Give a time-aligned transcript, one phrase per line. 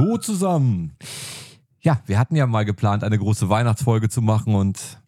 [0.00, 0.96] Hallo zusammen.
[1.82, 4.98] Ja, wir hatten ja mal geplant, eine große Weihnachtsfolge zu machen und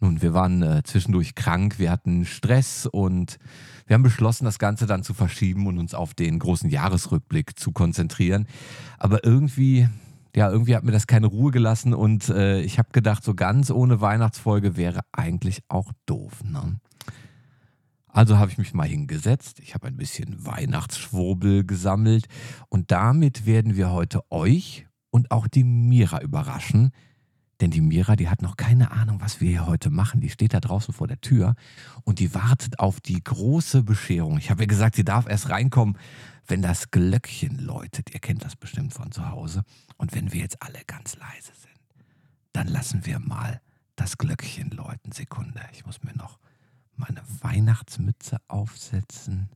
[0.00, 3.38] nun, wir waren äh, zwischendurch krank, wir hatten Stress und
[3.86, 7.72] wir haben beschlossen, das Ganze dann zu verschieben und uns auf den großen Jahresrückblick zu
[7.72, 8.46] konzentrieren.
[8.96, 9.86] Aber irgendwie,
[10.34, 13.70] ja, irgendwie hat mir das keine Ruhe gelassen und äh, ich habe gedacht, so ganz
[13.70, 16.42] ohne Weihnachtsfolge wäre eigentlich auch doof.
[16.42, 16.80] Ne?
[18.16, 22.28] Also habe ich mich mal hingesetzt, ich habe ein bisschen Weihnachtsschwurbel gesammelt
[22.70, 26.92] und damit werden wir heute euch und auch die Mira überraschen.
[27.60, 30.22] Denn die Mira, die hat noch keine Ahnung, was wir hier heute machen.
[30.22, 31.56] Die steht da draußen vor der Tür
[32.04, 34.38] und die wartet auf die große Bescherung.
[34.38, 35.98] Ich habe ihr gesagt, sie darf erst reinkommen,
[36.46, 38.14] wenn das Glöckchen läutet.
[38.14, 39.62] Ihr kennt das bestimmt von zu Hause.
[39.98, 42.04] Und wenn wir jetzt alle ganz leise sind,
[42.54, 43.60] dann lassen wir mal
[43.94, 45.12] das Glöckchen läuten.
[45.12, 46.38] Sekunde, ich muss mir noch
[46.96, 49.50] meine Weihnachtsmütze aufsetzen.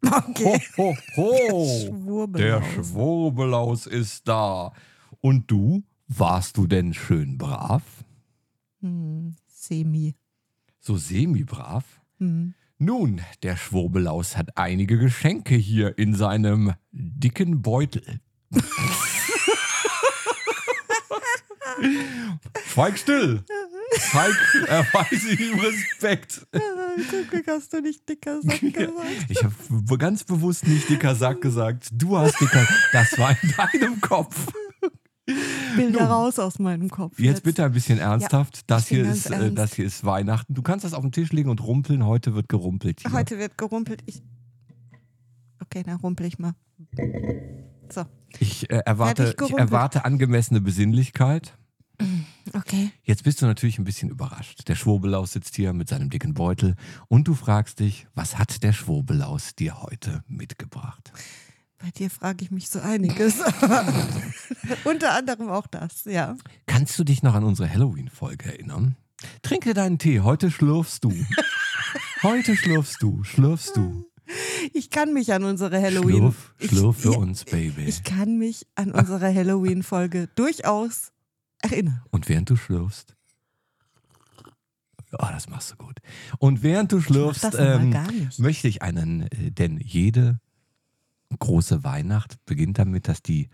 [0.04, 0.60] Okay.
[0.76, 2.26] Ho, ho, ho.
[2.26, 2.88] Der Schwurbelaus.
[2.88, 4.72] Schwurbelaus ist da.
[5.20, 7.82] Und du, warst du denn schön brav?
[8.80, 10.16] Hm, semi.
[10.80, 11.84] So semi-brav?
[12.18, 12.54] Hm.
[12.84, 18.18] Nun, der Schwurbelaus hat einige Geschenke hier in seinem dicken Beutel.
[22.66, 23.44] Schweig still!
[24.10, 24.34] Zeig,
[24.66, 26.44] erweise ihm Respekt.
[27.08, 29.26] Zum Glück hast du nicht dicker Sack gesagt.
[29.28, 31.88] Ich habe ganz bewusst nicht dicker Sack gesagt.
[31.92, 32.66] Du hast dicker.
[32.92, 34.52] Das war in deinem Kopf.
[35.76, 37.18] Bilder raus aus meinem Kopf.
[37.18, 38.68] Jetzt bitte ein bisschen ernsthaft.
[38.70, 39.58] das, ich bin hier ist, äh, ernst.
[39.58, 40.54] das hier ist Weihnachten.
[40.54, 42.04] Du kannst das auf den Tisch legen und rumpeln.
[42.04, 43.12] Heute wird gerumpelt hier.
[43.12, 44.02] Heute wird gerumpelt.
[44.06, 44.22] Ich.
[45.60, 46.54] Okay, dann rumpel ich mal.
[47.88, 48.04] So,
[48.40, 49.60] Ich, äh, erwarte, ich gerumpelt.
[49.60, 51.56] erwarte angemessene Besinnlichkeit.
[52.54, 52.90] okay.
[53.04, 54.66] Jetzt bist du natürlich ein bisschen überrascht.
[54.68, 56.74] Der Schwurbelaus sitzt hier mit seinem dicken Beutel
[57.08, 61.12] und du fragst dich, was hat der Schwurbelaus dir heute mitgebracht?
[61.82, 63.40] Bei dir frage ich mich so einiges.
[64.84, 66.36] Unter anderem auch das, ja.
[66.66, 68.96] Kannst du dich noch an unsere Halloween-Folge erinnern?
[69.42, 71.12] Trinke deinen Tee, heute schlürfst du.
[72.22, 74.08] Heute schlürfst du, schlürfst du.
[74.72, 76.32] Ich kann mich an unsere Halloween.
[76.60, 77.82] Schlürf ich, für ja, uns, Baby.
[77.86, 81.10] Ich kann mich an unsere Halloween-Folge durchaus
[81.62, 82.00] erinnern.
[82.12, 83.16] Und während du schlürfst.
[85.18, 85.96] Oh, das machst du gut.
[86.38, 87.92] Und während du schlürfst, ähm,
[88.38, 90.38] möchte ich einen, äh, denn jede
[91.38, 93.48] große Weihnacht beginnt damit, dass die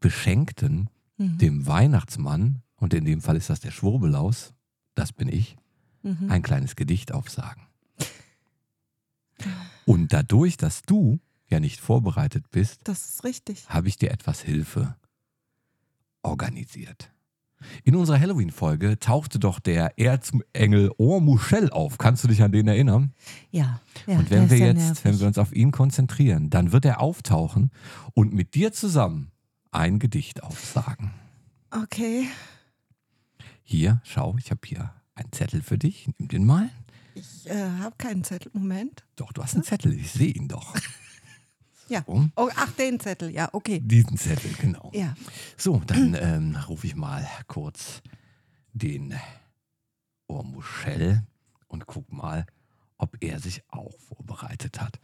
[0.00, 1.38] Beschenkten Mhm.
[1.38, 4.52] dem Weihnachtsmann, und in dem Fall ist das der Schwurbelaus,
[4.96, 5.56] das bin ich,
[6.02, 6.28] Mhm.
[6.30, 7.62] ein kleines Gedicht aufsagen.
[9.86, 13.68] Und dadurch, dass du ja nicht vorbereitet bist, Das ist richtig.
[13.68, 14.96] habe ich dir etwas Hilfe
[16.22, 17.12] organisiert.
[17.84, 21.98] In unserer Halloween-Folge tauchte doch der Erzengel Ormuschel auf.
[21.98, 23.12] Kannst du dich an den erinnern?
[23.50, 23.80] Ja.
[24.06, 25.04] ja und wenn wir jetzt, nervig.
[25.04, 27.70] wenn wir uns auf ihn konzentrieren, dann wird er auftauchen
[28.14, 29.30] und mit dir zusammen
[29.70, 31.10] ein Gedicht aufsagen.
[31.70, 32.28] Okay.
[33.62, 36.08] Hier, schau, ich habe hier einen Zettel für dich.
[36.18, 36.70] Nimm den mal.
[37.14, 38.50] Ich äh, habe keinen Zettel.
[38.54, 39.04] Moment.
[39.16, 39.92] Doch, du hast einen Zettel.
[39.94, 40.74] Ich sehe ihn doch.
[41.88, 42.02] Ja.
[42.06, 43.30] So, Oh, ach, den Zettel.
[43.30, 43.80] Ja, okay.
[43.80, 44.90] diesen Zettel, genau.
[44.94, 45.14] Ja.
[45.56, 48.02] So, dann ähm, rufe ich mal kurz
[48.72, 49.14] den
[50.26, 51.22] Ormuschel
[51.68, 52.46] und guck mal,
[52.98, 54.98] ob er sich auch vorbereitet hat.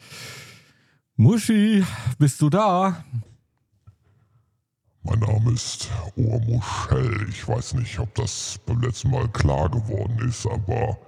[1.16, 1.84] Muschi,
[2.18, 3.04] bist du da?
[5.02, 7.28] Mein Name ist Ohrmuschel.
[7.28, 10.98] Ich weiß nicht, ob das beim letzten Mal klar geworden ist, aber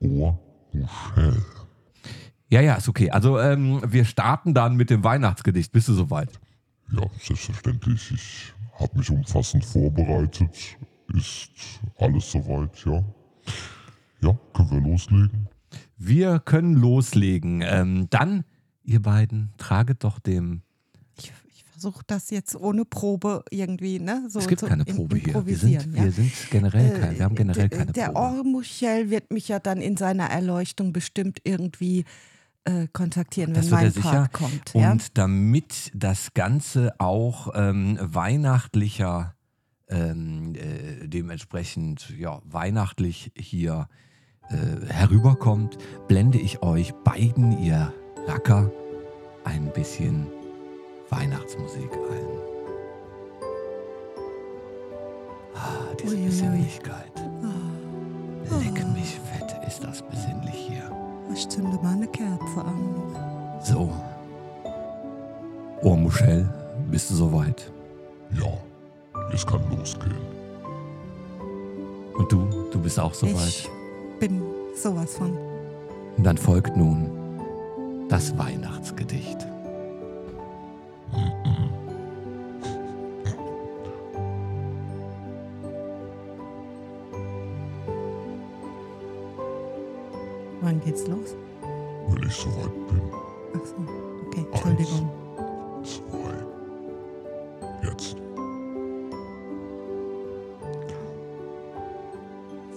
[0.00, 0.38] Ohr
[0.72, 1.44] Michel.
[2.54, 3.10] Ja, ja, ist okay.
[3.10, 5.72] Also ähm, wir starten dann mit dem Weihnachtsgedicht.
[5.72, 6.30] Bist du soweit?
[6.92, 8.12] Ja, selbstverständlich.
[8.12, 10.76] Ich habe mich umfassend vorbereitet.
[11.12, 11.50] Ist
[11.98, 13.02] alles soweit, ja?
[14.20, 15.48] Ja, können wir loslegen?
[15.96, 17.60] Wir können loslegen.
[17.66, 18.44] Ähm, dann,
[18.84, 20.62] ihr beiden, traget doch dem.
[21.18, 24.26] Ich, ich versuche das jetzt ohne Probe irgendwie, ne?
[24.28, 25.44] So es gibt zu keine Probe hier.
[25.44, 26.04] Wir sind, ja?
[26.04, 28.18] wir sind generell kein, wir haben generell der, keine der Probe.
[28.20, 32.04] Ormuschel wird mich ja dann in seiner Erleuchtung bestimmt irgendwie
[32.64, 33.92] äh, kontaktieren, Das wenn mein.
[33.92, 34.74] Part kommt.
[34.74, 34.92] Ja?
[34.92, 39.34] Und damit das Ganze auch ähm, weihnachtlicher,
[39.88, 43.88] ähm, äh, dementsprechend ja, weihnachtlich hier
[44.48, 45.78] äh, herüberkommt,
[46.08, 47.92] blende ich euch beiden, ihr
[48.26, 48.70] Racker,
[49.44, 50.26] ein bisschen
[51.10, 52.26] Weihnachtsmusik ein.
[55.54, 56.26] Ah, diese Uiuiui.
[56.26, 57.12] Besinnlichkeit.
[57.42, 58.58] Ah.
[58.58, 61.03] Leck mich fett, ist das besinnlich hier.
[61.32, 63.60] Ich zünde mal eine Kerze an.
[63.62, 63.90] So.
[65.82, 66.48] Oh, Michelle,
[66.90, 67.70] bist du soweit?
[68.32, 68.52] Ja,
[69.32, 70.16] es kann losgehen.
[72.16, 73.48] Und du, du bist auch soweit.
[73.48, 73.68] Ich
[74.20, 74.42] bin
[74.74, 75.36] sowas von.
[76.16, 77.10] Und dann folgt nun
[78.08, 79.38] das Weihnachtsgedicht.
[90.84, 91.36] Geht's los?
[92.08, 93.00] Wenn ich soweit bin.
[93.54, 93.74] Ach so,
[94.26, 95.10] okay, Entschuldigung.
[95.82, 96.34] Zwei.
[97.88, 98.16] Jetzt.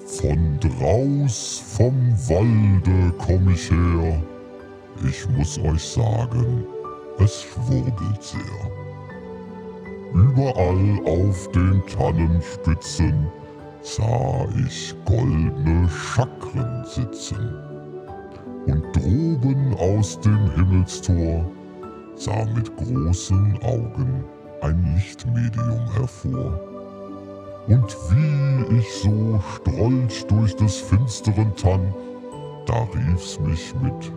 [0.05, 4.23] Von draus vom Walde komm ich her.
[5.07, 6.65] Ich muss euch sagen,
[7.19, 8.71] es schwurbelt sehr.
[10.13, 13.27] Überall auf den Tannenspitzen
[13.81, 17.66] sah ich goldene Chakren sitzen.
[18.67, 21.49] Und droben aus dem Himmelstor
[22.15, 24.25] sah mit großen Augen
[24.61, 26.59] ein Lichtmedium hervor.
[27.67, 31.93] Und wie ich so strolch durch des finsteren Tann,
[32.65, 34.11] da rief's mich mit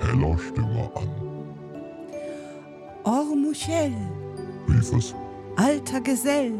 [0.00, 1.08] heller Stimme an.
[3.04, 3.92] Ormuschel,
[4.68, 5.14] Rief es,
[5.56, 6.52] alter Gesell,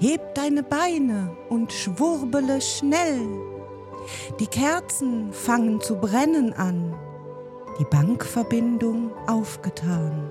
[0.00, 3.53] heb deine Beine und schwurbele schnell.
[4.40, 6.94] Die Kerzen fangen zu brennen an,
[7.78, 10.30] die Bankverbindung aufgetan.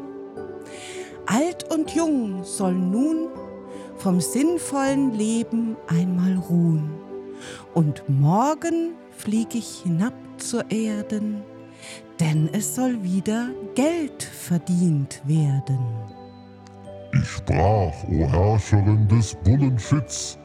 [1.26, 3.30] Alt und jung soll nun
[3.98, 6.92] vom sinnvollen Leben einmal ruhen.
[7.74, 11.44] Und morgen flieg ich hinab zur Erden,
[12.20, 15.80] denn es soll wieder Geld verdient werden.
[17.14, 20.38] ich sprach, o Herrscherin des Bullenschitz,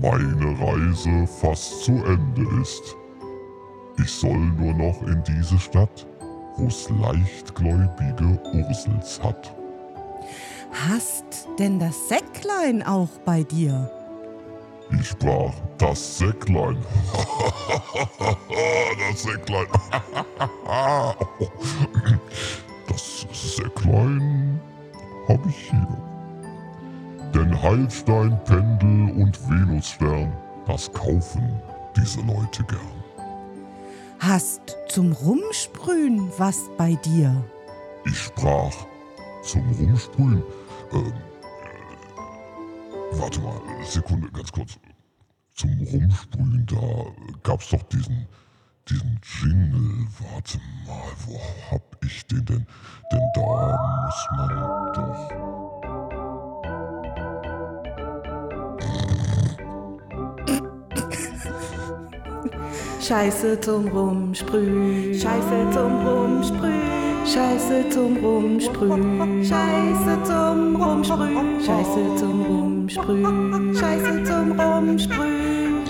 [0.00, 2.96] meine Reise fast zu Ende ist.
[3.98, 6.06] Ich soll nur noch in diese Stadt,
[6.56, 9.54] wo's leichtgläubige Ursels hat.
[10.88, 13.90] Hast denn das Säcklein auch bei dir?
[14.98, 16.78] Ich sprach, das Säcklein.
[19.10, 19.66] das Säcklein.
[22.88, 24.60] das Säcklein
[25.28, 26.09] hab ich hier.
[27.34, 30.32] Denn Heilstein, Pendel und Venusstern,
[30.66, 31.60] das kaufen
[31.96, 33.00] diese Leute gern.
[34.18, 37.44] Hast zum Rumsprühen was bei dir?
[38.04, 38.74] Ich sprach
[39.42, 40.42] zum Rumsprühen.
[40.92, 41.12] Ähm, äh,
[43.12, 44.78] warte mal, Sekunde, ganz kurz.
[45.54, 46.76] Zum Rumsprühen, da
[47.42, 48.26] gab's doch diesen,
[48.88, 50.06] diesen Jingle.
[50.32, 51.40] Warte mal, wo
[51.70, 52.66] hab ich den denn?
[53.12, 55.59] Denn da muss man doch.
[63.10, 65.12] Scheiße zum Rumsprühen.
[65.12, 66.80] Scheiße zum Rumsprühen.
[67.26, 69.44] Scheiße zum Rumsprühen.
[69.44, 71.60] Scheiße zum Rumsprühen.
[71.60, 73.74] Scheiße zum Rumsprühen.
[73.74, 75.84] Scheiße zum Rumsprühen.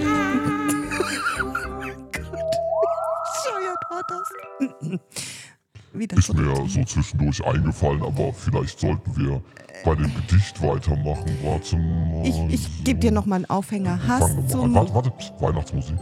[3.28, 4.32] Bescheuert war das.
[5.92, 9.42] Wieder Ist mir so zwischendurch eingefallen, aber vielleicht sollten wir
[9.84, 11.36] bei dem Gedicht weitermachen.
[11.42, 12.26] Warte mal.
[12.26, 14.00] Ich, ich gebe dir nochmal einen Aufhänger.
[14.08, 15.98] Hast zum, Warte, warte, Weihnachtsmusik.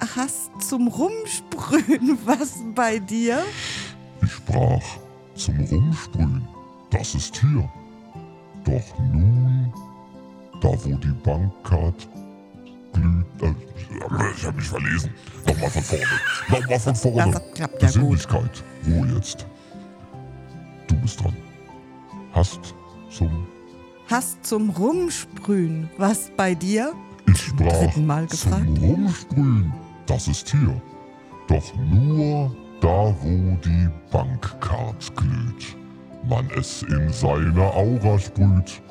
[0.00, 3.42] Hast zum Rumsprühen was bei dir?
[4.22, 4.82] Ich sprach
[5.34, 6.46] zum Rumsprühen,
[6.90, 7.68] das ist hier.
[8.64, 9.72] Doch nun,
[10.60, 12.08] da wo die Bankkart
[12.92, 13.54] glüht, äh,
[14.36, 15.10] ich hab mich verlesen.
[15.46, 16.04] Nochmal von vorne.
[16.48, 17.30] Nochmal von vorne.
[17.32, 17.94] Das klappt ja gut.
[17.94, 19.46] Besinnlichkeit, Ruhe jetzt.
[20.88, 21.36] Du bist dran.
[22.32, 22.74] Hast
[23.10, 23.46] zum,
[24.08, 26.92] Hast zum Rumsprühen was bei dir?
[27.28, 29.72] ich sprach zum Rumsprühen,
[30.06, 30.80] das ist hier.
[31.48, 35.76] Doch nur da, wo die Bankkarte glüht,
[36.28, 38.82] man es in seine Aura sprüht.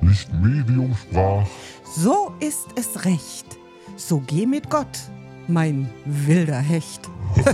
[0.00, 1.46] Lichtmedium sprach,
[1.84, 3.58] So ist es recht.
[3.96, 4.98] So geh mit Gott,
[5.46, 7.08] mein wilder Hecht.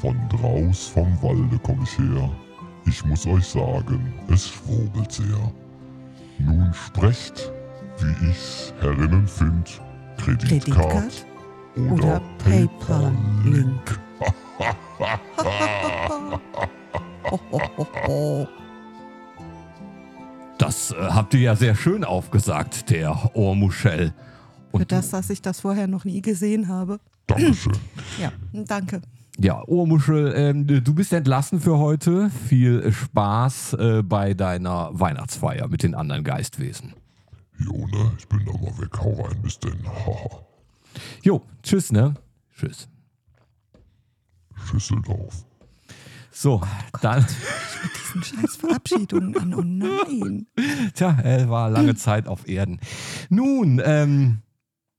[0.00, 2.30] von draus vom Walde komm ich her.
[2.86, 5.52] Ich muss euch sagen, es schwurbelt sehr.
[6.38, 7.50] Nun sprecht,
[7.98, 9.80] wie ich's herinnen find,
[10.16, 11.08] Kreditkarte
[11.76, 14.00] oder, oder PayPal-Link.
[20.58, 24.12] Das äh, habt ihr ja sehr schön aufgesagt, der Ohrmuschel.
[24.70, 26.98] Für Und das, dass ich das vorher noch nie gesehen habe.
[27.26, 27.72] Dankeschön.
[28.20, 29.02] Ja, danke.
[29.38, 32.30] ja, Ohrmuschel, ähm, du bist entlassen für heute.
[32.48, 36.94] Viel Spaß äh, bei deiner Weihnachtsfeier mit den anderen Geistwesen.
[37.58, 38.12] Jo, ne?
[38.18, 38.98] Ich bin da mal weg.
[38.98, 39.78] Hau rein, bis denn.
[41.22, 42.14] Jo, tschüss, ne?
[42.54, 42.88] Tschüss.
[44.64, 45.44] Schüsseldorf.
[46.30, 46.60] So,
[47.00, 47.24] dann,
[47.96, 49.54] Diesen scheiß Verabschiedungen an.
[49.54, 50.46] Oh nein.
[50.94, 52.80] tja, er war lange Zeit auf Erden.
[53.30, 54.42] Nun, ähm,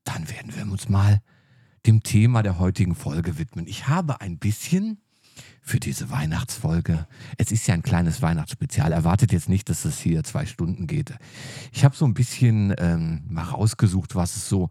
[0.03, 1.21] dann werden wir uns mal
[1.85, 3.67] dem Thema der heutigen Folge widmen.
[3.67, 4.99] Ich habe ein bisschen
[5.67, 7.07] für diese Weihnachtsfolge,
[7.37, 11.13] es ist ja ein kleines Weihnachtsspezial, erwartet jetzt nicht, dass es hier zwei Stunden geht.
[11.73, 14.69] Ich habe so ein bisschen ähm, mal rausgesucht, was es so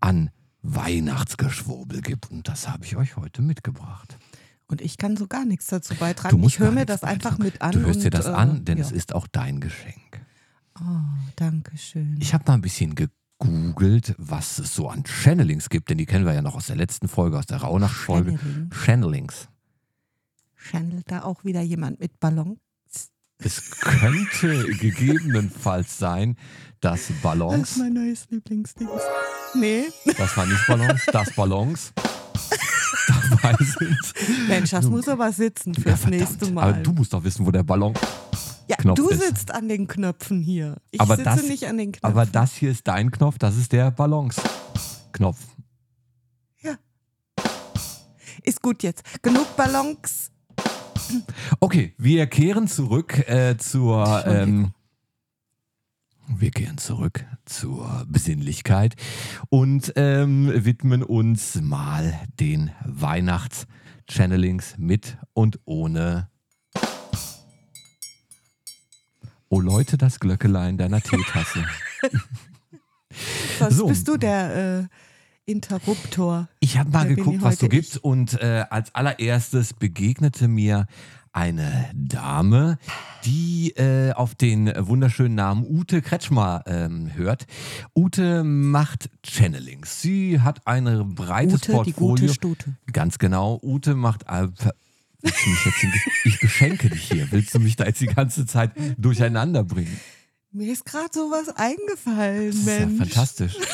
[0.00, 0.30] an
[0.62, 4.18] Weihnachtsgeschwurbel gibt und das habe ich euch heute mitgebracht.
[4.66, 6.42] Und ich kann so gar nichts dazu beitragen.
[6.44, 7.44] Ich höre mir das einfach beitragen.
[7.44, 7.72] mit an.
[7.72, 8.84] Du hörst dir und, das äh, an, denn ja.
[8.84, 10.20] es ist auch dein Geschenk.
[10.80, 10.84] Oh,
[11.36, 12.16] danke schön.
[12.20, 16.24] Ich habe mal ein bisschen gegoogelt, was es so an Channelings gibt, denn die kennen
[16.24, 18.38] wir ja noch aus der letzten Folge, aus der Rauhnacht-Folge.
[18.38, 18.70] Channeling.
[18.70, 19.48] Channelings.
[20.70, 22.58] Channelt da auch wieder jemand mit Ballon?
[23.44, 26.36] Es könnte gegebenenfalls sein,
[26.80, 28.88] dass Das ist Ballons, mein neues Lieblingsding.
[29.54, 29.84] Nee.
[30.16, 31.92] das war nicht Ballons, dass Ballons
[33.30, 34.48] dabei sind.
[34.48, 36.20] Mensch, das muss aber sitzen Ja, fürs verdammt.
[36.30, 36.62] nächste Mal.
[36.72, 37.94] Aber du musst doch wissen, wo der Ballon.
[38.68, 39.20] ja, Knopf du ist.
[39.22, 40.76] sitzt an den Knöpfen hier.
[40.92, 42.08] Ich Aber sitze das- nicht an den Knöpfen.
[42.10, 45.38] Aber das hier ist dein Knopf, das ist der Ballons-Knopf.
[48.44, 49.02] ist gut jetzt.
[49.22, 50.31] Genug Ballons.
[51.60, 54.24] Okay, wir kehren zurück äh, zur.
[54.26, 54.72] Ähm,
[56.28, 58.94] wir kehren zurück zur Besinnlichkeit
[59.50, 66.28] und ähm, widmen uns mal den Weihnachts-Channelings mit und ohne.
[69.48, 71.66] Oh Leute, das Glöckelein deiner Teetasse.
[73.58, 73.86] Was So.
[73.86, 74.88] bist du der äh,
[75.46, 76.48] Interruptor?
[76.60, 80.86] Ich habe mal bin geguckt, was heute gibt und äh, als allererstes begegnete mir
[81.32, 82.78] eine Dame,
[83.24, 87.46] die äh, auf den wunderschönen Namen Ute Kretschmer ähm, hört.
[87.96, 90.02] Ute macht Channelings.
[90.02, 92.26] Sie hat ein breites Ute, die Portfolio.
[92.26, 92.74] gute Stute.
[92.92, 93.58] Ganz genau.
[93.62, 94.24] Ute macht.
[94.28, 94.48] Äh,
[95.22, 95.30] du
[96.24, 97.30] ich beschenke dich hier.
[97.30, 99.98] Willst du mich da jetzt die ganze Zeit durcheinander bringen?
[100.54, 102.98] Mir ist gerade sowas eingefallen, Das ist ja Mensch.
[102.98, 103.56] fantastisch.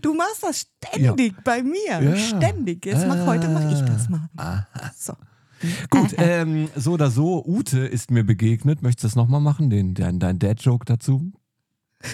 [0.00, 2.00] Du machst das ständig bei mir.
[2.02, 2.16] Ja.
[2.16, 2.86] Ständig.
[2.86, 4.30] Jetzt mach, heute mache ich das mal.
[4.36, 4.66] Aha.
[4.96, 5.12] So.
[5.90, 8.80] Gut, ähm, so oder so, Ute ist mir begegnet.
[8.80, 11.32] Möchtest du das nochmal machen, den, dein, dein Dad-Joke dazu?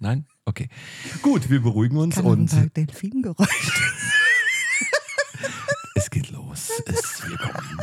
[0.00, 0.26] Nein?
[0.44, 0.68] Okay.
[1.22, 3.82] Gut, wir beruhigen uns Kann und ein paar Delfingeräusche.
[5.94, 6.70] es geht los.
[6.86, 7.80] Es, wir kommen.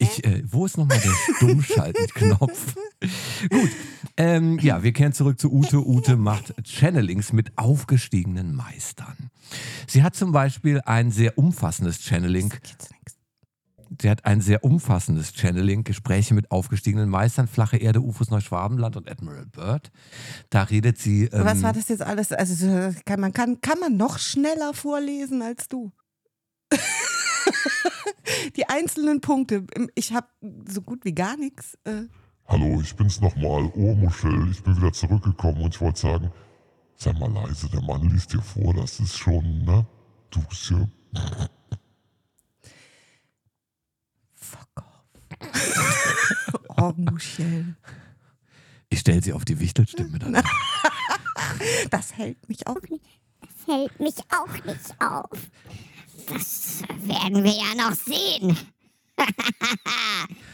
[0.00, 2.74] Ich, äh, wo ist nochmal der Stummschalten-Knopf?
[3.50, 3.70] Gut,
[4.16, 5.86] ähm, ja, wir kehren zurück zu Ute.
[5.86, 9.30] Ute macht Channelings mit aufgestiegenen Meistern.
[9.86, 12.50] Sie hat zum Beispiel ein sehr umfassendes Channeling.
[14.00, 19.10] Sie hat ein sehr umfassendes Channeling, Gespräche mit aufgestiegenen Meistern, Flache Erde, UFOs Neuschwabenland und
[19.10, 19.90] Admiral Bird.
[20.48, 21.24] Da redet sie.
[21.24, 22.32] Ähm, Was war das jetzt alles?
[22.32, 25.92] Also so, kann man, kann, kann man noch schneller vorlesen als du?
[28.56, 29.66] Die einzelnen Punkte.
[29.94, 30.28] Ich habe
[30.66, 31.78] so gut wie gar nichts.
[31.84, 32.02] Äh,
[32.46, 34.50] Hallo, ich bin's nochmal, Ohrmuschel.
[34.50, 36.32] Ich bin wieder zurückgekommen und ich wollte sagen,
[36.96, 39.86] sei mal leise, der Mann liest dir vor, das ist schon, ne?
[40.30, 40.88] Du bist ja.
[44.34, 46.64] fuck off.
[46.76, 47.76] oh, Michelle.
[48.88, 50.42] Ich stelle sie auf die Wichtelstimme dann.
[51.90, 52.78] Das hält mich auf.
[53.64, 55.50] Fällt mich auch nicht auf.
[56.28, 58.56] Das werden wir ja noch sehen.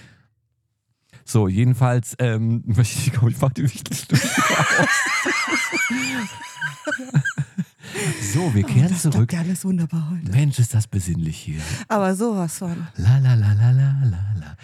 [1.28, 4.88] So, jedenfalls ähm, möchte ich, komm, ich mach die Wichtelstimme aus.
[8.32, 9.32] So, wir kehren das zurück.
[9.32, 10.30] ja alles wunderbar heute.
[10.30, 11.60] Mensch, ist das besinnlich hier.
[11.88, 12.86] Aber sowas von.
[12.96, 14.56] La la la la la la la.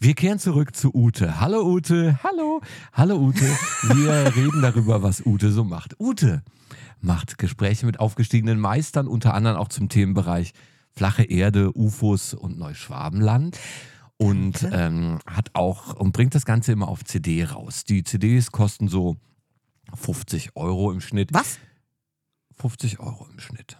[0.00, 1.40] Wir kehren zurück zu Ute.
[1.40, 2.18] Hallo Ute.
[2.24, 2.62] Hallo.
[2.92, 3.46] Hallo Ute.
[3.82, 6.00] Wir reden darüber, was Ute so macht.
[6.00, 6.42] Ute
[7.00, 10.52] macht Gespräche mit aufgestiegenen Meistern, unter anderem auch zum Themenbereich
[10.92, 13.58] flache Erde, UFOs und Neuschwabenland.
[14.16, 17.84] Und ähm, hat auch und bringt das Ganze immer auf CD raus.
[17.84, 19.16] Die CDs kosten so
[19.94, 21.32] 50 Euro im Schnitt.
[21.32, 21.58] Was?
[22.56, 23.78] 50 Euro im Schnitt.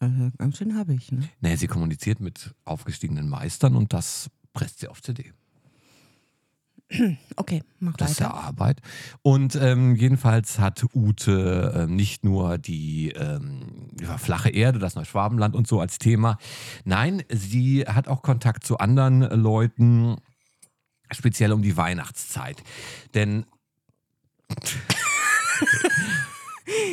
[0.00, 1.28] Äh, ganz schön habe ich, ne?
[1.40, 5.32] Naja, sie kommuniziert mit aufgestiegenen Meistern und das presst sie auf CD.
[7.36, 8.44] Okay, mach Das ist ja weiter.
[8.44, 8.80] Arbeit.
[9.22, 15.68] Und ähm, jedenfalls hat Ute ähm, nicht nur die ähm, flache Erde, das Neuschwabenland und
[15.68, 16.38] so als Thema.
[16.84, 20.16] Nein, sie hat auch Kontakt zu anderen Leuten,
[21.12, 22.62] speziell um die Weihnachtszeit.
[23.14, 23.46] Denn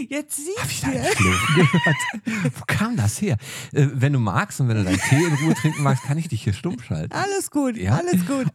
[0.10, 0.88] Jetzt siehst du?
[2.60, 3.38] Wo kam das her?
[3.74, 6.28] Äh, wenn du magst und wenn du deinen Tee in Ruhe trinken magst, kann ich
[6.28, 7.14] dich hier stumm schalten.
[7.14, 7.96] Alles gut, Ja?
[7.98, 8.48] alles gut.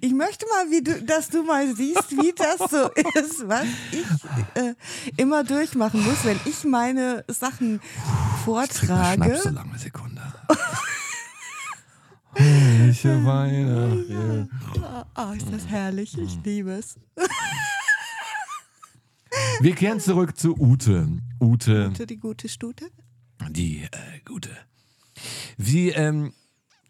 [0.00, 2.88] Ich möchte mal, wie du, dass du mal siehst, wie das so
[3.20, 4.74] ist, was ich äh,
[5.16, 9.36] immer durchmachen muss, wenn ich meine Sachen Ich trinke vortrage.
[9.42, 10.20] So lange Sekunde.
[12.34, 14.48] Welche Weihnachten.
[15.16, 16.96] Oh, ist das herrlich, ich liebe es.
[19.60, 21.08] Wir kehren zurück zu Ute.
[21.40, 22.86] Ute, Gute, die gute Stute.
[23.50, 23.88] die äh,
[24.24, 24.50] gute.
[25.58, 26.32] Sie, ähm,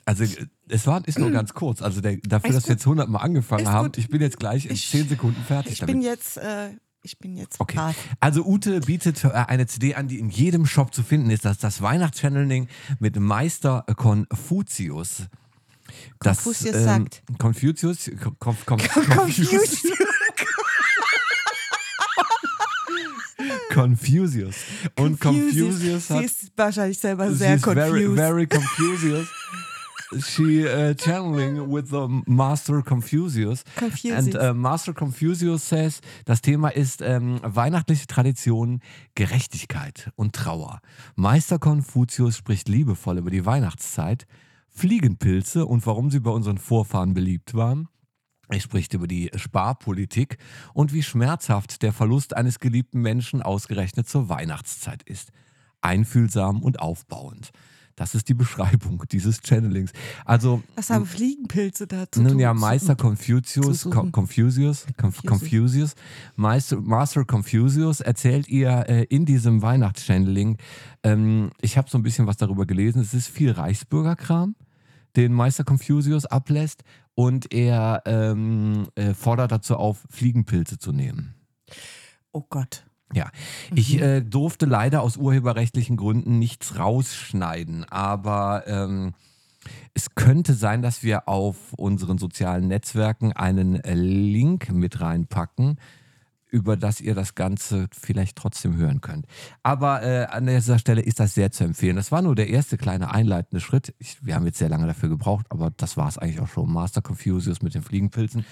[0.05, 0.25] also
[0.69, 1.83] es war, ist nur ganz kurz.
[1.83, 3.99] Also der, dafür, Ist dass wir jetzt 100 Mal angefangen haben, gut.
[3.99, 5.95] ich bin jetzt gleich in Ich- 10 Sekunden fertig Ich damit.
[5.95, 6.71] bin jetzt, äh,
[7.03, 7.77] ich bin jetzt Okay.
[7.77, 7.97] brav.
[8.21, 11.45] Also Ute bietet äh, eine CD an, die in jedem Shop zu finden ist.
[11.45, 12.69] Das ist das Weihnachtschanneling
[12.99, 15.27] mit Meister Konfuzius.
[16.21, 17.23] Das, ähm, Konfuzius sagt.
[17.39, 18.11] Confucius.
[18.39, 19.87] Konf, Konf, Confused.
[23.71, 24.57] Confucius.
[24.99, 26.25] Und Confucius Sie hat.
[26.25, 28.17] ist wahrscheinlich selber sehr she's very, confused.
[28.17, 29.29] very Confucius.
[30.19, 33.63] She uh, channeling with the Master Confucius.
[33.77, 34.19] Confucius.
[34.19, 38.81] And uh, Master Confucius says, das Thema ist ähm, weihnachtliche Traditionen,
[39.15, 40.81] Gerechtigkeit und Trauer.
[41.15, 44.27] Meister Konfuzius spricht liebevoll über die Weihnachtszeit,
[44.69, 47.89] Fliegenpilze und warum sie bei unseren Vorfahren beliebt waren.
[48.51, 50.39] Er spricht über die Sparpolitik
[50.75, 55.31] und wie schmerzhaft der Verlust eines geliebten Menschen ausgerechnet zur Weihnachtszeit ist.
[55.81, 57.53] Einfühlsam und aufbauend.
[57.95, 59.93] Das ist die Beschreibung dieses Channelings.
[60.25, 62.23] Also, Was haben Fliegenpilze dazu?
[62.23, 63.89] nun ja, Meister Confucius.
[64.11, 65.95] Confucius, Conf Confucius,
[66.35, 70.57] Meister, Master Confucius erzählt ihr äh, in diesem Weihnachtschanneling,
[71.03, 74.57] ähm, ich habe so ein bisschen was darüber gelesen, es ist viel Reichsbürgerkram,
[75.17, 81.35] den Meister Confucius ablässt und er ähm, äh, fordert dazu auf, Fliegenpilze zu nehmen.
[82.33, 82.85] Oh Gott.
[83.13, 83.31] Ja,
[83.75, 89.15] ich äh, durfte leider aus urheberrechtlichen Gründen nichts rausschneiden, aber ähm,
[89.95, 95.79] es könnte sein, dass wir auf unseren sozialen Netzwerken einen äh, Link mit reinpacken,
[96.51, 99.27] über das ihr das Ganze vielleicht trotzdem hören könnt.
[99.63, 101.97] Aber äh, an dieser Stelle ist das sehr zu empfehlen.
[101.97, 103.95] Das war nur der erste kleine einleitende Schritt.
[103.99, 106.73] Ich, wir haben jetzt sehr lange dafür gebraucht, aber das war es eigentlich auch schon.
[106.73, 108.45] Master Confucius mit den Fliegenpilzen.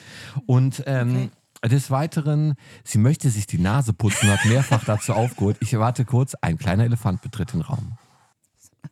[0.46, 1.30] Und ähm,
[1.64, 5.56] des Weiteren, sie möchte sich die Nase putzen, hat mehrfach dazu aufgeholt.
[5.60, 7.98] Ich warte kurz, ein kleiner Elefant betritt den Raum.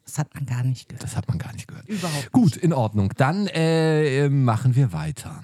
[0.04, 1.02] Das hat man gar nicht gehört.
[1.02, 1.88] Das hat man gar nicht gehört.
[1.88, 3.12] Überhaupt Gut, in Ordnung.
[3.16, 5.42] Dann äh, machen wir weiter.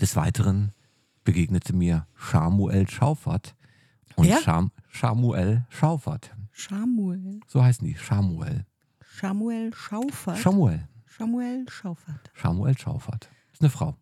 [0.00, 0.72] Des Weiteren
[1.24, 3.54] begegnete mir Shamuel Schaufert.
[4.16, 4.38] Und Wer?
[4.38, 6.34] Sham, Shamuel Schaufert.
[6.52, 7.40] Samuel.
[7.46, 7.94] So heißen die.
[7.94, 8.66] Shamuel.
[9.20, 10.38] Samuel Schaufert.
[10.38, 10.88] Shamuel.
[11.06, 12.30] Samuel Schaufert.
[12.34, 13.30] Shamuel Schaufert.
[13.52, 13.96] Ist eine Frau.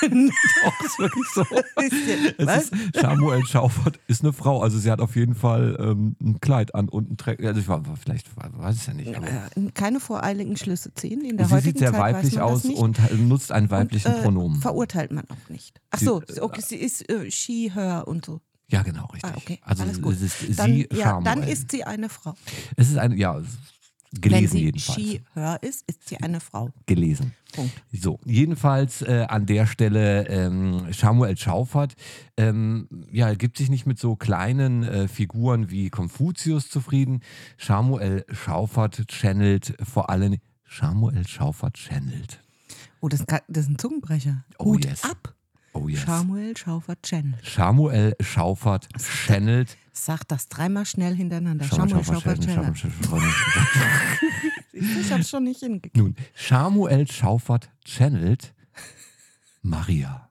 [0.02, 1.44] Doch, ist wirklich so.
[2.38, 4.60] Es ist, Samuel Schaufert ist eine Frau.
[4.62, 7.48] Also sie hat auf jeden Fall ähm, ein Kleid an und ein Träger.
[7.48, 9.08] Also ich war, war vielleicht, weiß ich ja nicht.
[9.12, 11.24] Äh, keine voreiligen Schlüsse ziehen.
[11.24, 14.18] In der sie heutigen sieht sehr Zeit weiblich aus und äh, nutzt einen weiblichen und,
[14.18, 14.60] äh, Pronomen.
[14.60, 15.80] Verurteilt man auch nicht.
[15.90, 18.40] Ach Sie- so, okay, sie ist äh, she, her und so.
[18.68, 19.30] Ja, genau, richtig.
[19.30, 20.14] Ah, okay, Also alles gut.
[20.14, 22.34] es ist Dann, sie ja, dann ist sie eine Frau.
[22.76, 23.38] es ist ein, ja,
[24.12, 25.00] Wenn gelesen sie jedenfalls.
[25.00, 26.70] she, her ist, ist sie eine Frau.
[26.86, 27.32] gelesen.
[27.52, 27.72] Punkt.
[27.92, 31.94] So, jedenfalls äh, an der Stelle ähm, Samuel Schaufert
[32.36, 37.20] ähm, ja, gibt sich nicht mit so kleinen äh, Figuren wie Konfuzius zufrieden.
[37.58, 42.40] Samuel Schaufert channelt vor allem Samuel Schaufert channelt.
[43.00, 44.44] Oh, das, das ist ein Zungenbrecher.
[44.58, 45.04] Oh, Hut yes.
[45.04, 45.34] ab.
[45.74, 46.04] Oh yes.
[46.04, 47.34] Samuel Schaufert Channel.
[47.42, 49.76] Samuel Schaufert channelt.
[49.92, 51.64] Sag das dreimal schnell hintereinander.
[51.64, 52.74] Samuel Schaufert Channel.
[52.74, 52.92] Schaufert-
[54.72, 55.96] Siehst du, Ich hab's schon nicht hingekriegt.
[55.96, 58.54] Nun, Samuel Schaufert channelt
[59.62, 60.28] Maria.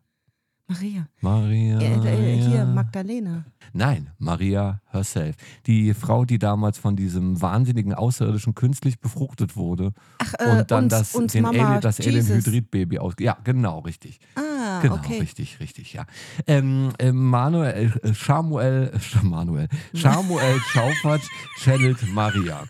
[0.67, 1.07] Maria.
[1.19, 1.79] Maria.
[1.79, 3.43] Äh, äh, hier, Magdalena.
[3.73, 5.35] Nein, Maria herself.
[5.65, 10.85] Die Frau, die damals von diesem wahnsinnigen Außerirdischen künstlich befruchtet wurde Ach, äh, und dann
[10.85, 12.29] uns, das, uns den Mama Alien, das Jesus.
[12.31, 13.13] Alien-Hydrid-Baby aus.
[13.19, 14.19] Ja, genau, richtig.
[14.35, 14.41] Ah,
[14.81, 15.19] Genau, okay.
[15.19, 16.05] richtig, richtig, ja.
[16.47, 21.21] Ähm, äh, Manuel, äh, Samuel, äh, Manuel, Samuel Schaufert
[21.57, 22.63] channelt Maria.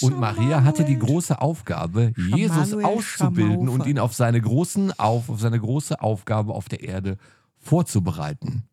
[0.00, 3.86] Und Maria hatte die große Aufgabe, Jesus Schamanuel auszubilden und Schamaufert.
[3.88, 7.16] ihn auf seine, großen auf, auf seine große Aufgabe auf der Erde
[7.58, 8.64] vorzubereiten.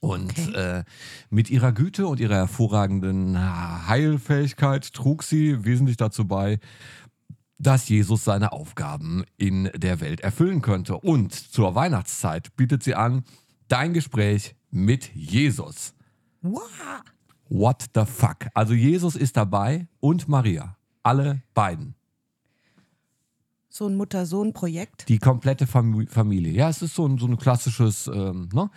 [0.00, 0.52] Und Okay.
[0.54, 0.84] äh,
[1.30, 3.38] mit ihrer Güte und ihrer hervorragenden
[3.86, 6.58] Heilfähigkeit trug sie wesentlich dazu bei,
[7.62, 10.96] dass Jesus seine Aufgaben in der Welt erfüllen könnte.
[10.96, 13.24] Und zur Weihnachtszeit bietet sie an,
[13.68, 15.94] dein Gespräch mit Jesus.
[16.42, 16.60] Wow.
[17.48, 18.48] What the fuck?
[18.54, 20.76] Also Jesus ist dabei und Maria.
[21.02, 21.94] Alle beiden.
[23.68, 25.08] So ein Mutter-Sohn-Projekt.
[25.08, 26.52] Die komplette Fam Familie.
[26.52, 28.70] Ja, es ist so ein, so ein klassisches, ähm, ne?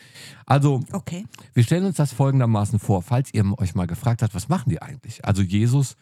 [0.46, 1.26] Also, Okay.
[1.54, 4.82] wir stellen uns das folgendermaßen vor, falls ihr euch mal gefragt habt, was machen die
[4.82, 5.26] eigentlich?
[5.26, 5.98] Also Jesus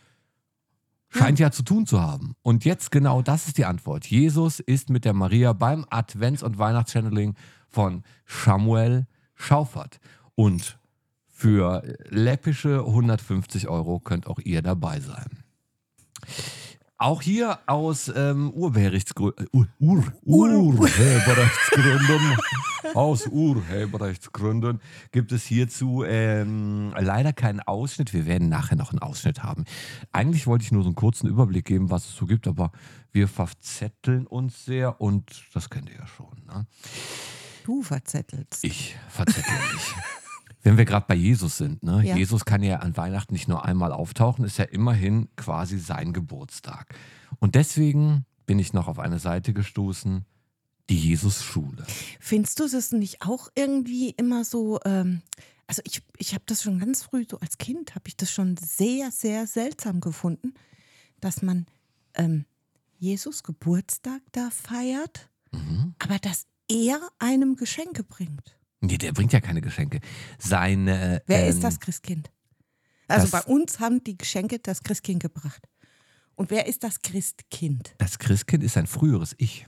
[1.13, 2.36] scheint ja zu tun zu haben.
[2.41, 4.06] Und jetzt genau das ist die Antwort.
[4.06, 7.36] Jesus ist mit der Maria beim Advents- und Weihnachtschanneling
[7.69, 9.99] von Samuel Schaufert.
[10.36, 10.80] Und
[11.28, 15.43] für läppische 150 Euro könnt auch ihr dabei sein.
[16.97, 22.38] Auch hier aus ähm, Urheberrechtsgründen, Ur, Ur, Urheberrechtsgründen,
[22.93, 24.79] aus Urheberrechtsgründen
[25.12, 28.13] gibt es hierzu ähm, leider keinen Ausschnitt.
[28.13, 29.65] Wir werden nachher noch einen Ausschnitt haben.
[30.12, 32.71] Eigentlich wollte ich nur so einen kurzen Überblick geben, was es so gibt, aber
[33.12, 36.43] wir verzetteln uns sehr und das kennt ihr ja schon.
[36.45, 36.67] Ne?
[37.65, 38.63] Du verzettelst.
[38.63, 39.93] Ich verzettel mich.
[40.63, 42.02] Wenn wir gerade bei Jesus sind, ne?
[42.04, 42.15] Ja.
[42.15, 46.95] Jesus kann ja an Weihnachten nicht nur einmal auftauchen, ist ja immerhin quasi sein Geburtstag.
[47.39, 50.26] Und deswegen bin ich noch auf eine Seite gestoßen,
[50.89, 51.86] die Jesus-Schule.
[52.19, 55.21] Findest du es nicht auch irgendwie immer so, ähm,
[55.67, 58.58] also ich, ich habe das schon ganz früh, so als Kind, habe ich das schon
[58.58, 60.54] sehr, sehr seltsam gefunden,
[61.21, 61.65] dass man
[62.15, 62.45] ähm,
[62.99, 65.93] Jesus Geburtstag da feiert, Mhm.
[65.99, 68.58] aber dass er einem Geschenke bringt.
[68.86, 70.00] Nee, der bringt ja keine Geschenke.
[70.38, 71.22] Seine.
[71.26, 72.30] Wer ähm, ist das Christkind?
[73.08, 75.63] Also das- bei uns haben die Geschenke das Christkind gebracht.
[76.36, 77.96] Und wer ist das Christkind?
[77.98, 79.67] Das Christkind ist ein früheres Ich.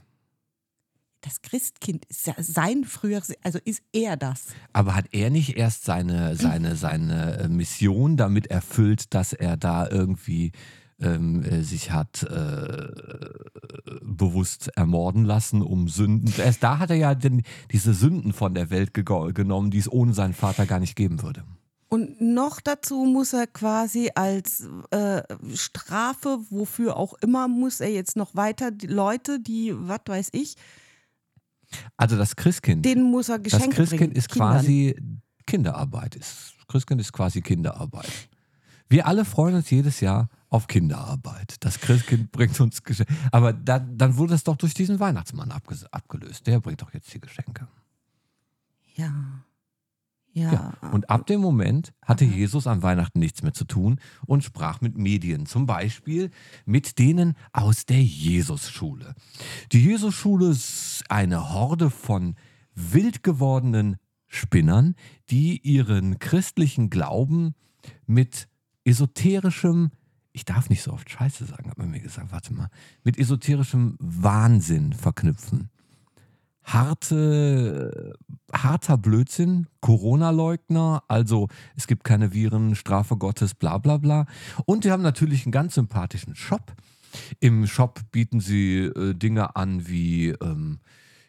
[1.22, 4.48] Das Christkind ist sein früheres, also ist er das.
[4.72, 9.88] Aber hat er nicht erst seine, seine, seine äh, Mission damit erfüllt, dass er da
[9.88, 10.52] irgendwie
[11.00, 12.88] ähm, äh, sich hat äh,
[14.02, 16.32] bewusst ermorden lassen, um Sünden.
[16.38, 20.14] Erst da hat er ja den, diese Sünden von der Welt genommen, die es ohne
[20.14, 21.44] seinen Vater gar nicht geben würde.
[21.88, 25.22] Und noch dazu muss er quasi als äh,
[25.54, 30.56] Strafe, wofür auch immer, muss er jetzt noch weiter die Leute, die, was weiß ich,
[31.96, 34.16] Also das Christkind, denen muss er das Geschenke Christkind bringen.
[34.16, 34.50] ist Kindern.
[34.50, 34.96] quasi
[35.46, 36.16] Kinderarbeit.
[36.16, 38.10] Ist, Christkind ist quasi Kinderarbeit.
[38.88, 41.56] Wir alle freuen uns jedes Jahr auf Kinderarbeit.
[41.60, 43.12] Das Christkind bringt uns Geschenke.
[43.32, 46.46] Aber da, dann wurde es doch durch diesen Weihnachtsmann abgelöst.
[46.46, 47.68] Der bringt doch jetzt die Geschenke.
[48.94, 49.12] Ja.
[50.32, 50.52] Ja.
[50.52, 50.90] Ja.
[50.90, 54.98] Und ab dem Moment hatte Jesus an Weihnachten nichts mehr zu tun und sprach mit
[54.98, 55.46] Medien.
[55.46, 56.30] Zum Beispiel
[56.66, 59.14] mit denen aus der Jesusschule.
[59.72, 62.34] Die Jesusschule ist eine Horde von
[62.74, 64.94] wild gewordenen Spinnern,
[65.30, 67.54] die ihren christlichen Glauben
[68.06, 68.48] mit
[68.84, 69.90] esoterischem,
[70.36, 72.68] ich darf nicht so oft Scheiße sagen, hat man mir gesagt, warte mal,
[73.02, 75.70] mit esoterischem Wahnsinn verknüpfen
[76.66, 78.18] harte,
[78.52, 84.26] harter Blödsinn, Corona-Leugner, also es gibt keine Viren, Strafe Gottes, bla bla bla.
[84.64, 86.74] Und die haben natürlich einen ganz sympathischen Shop.
[87.38, 90.80] Im Shop bieten sie äh, Dinge an wie, ähm,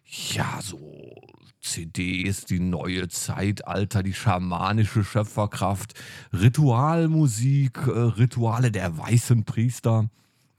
[0.05, 1.21] ja, so
[1.71, 5.93] CDs, die neue Zeitalter, die schamanische Schöpferkraft,
[6.33, 10.09] Ritualmusik, äh, Rituale der weißen Priester,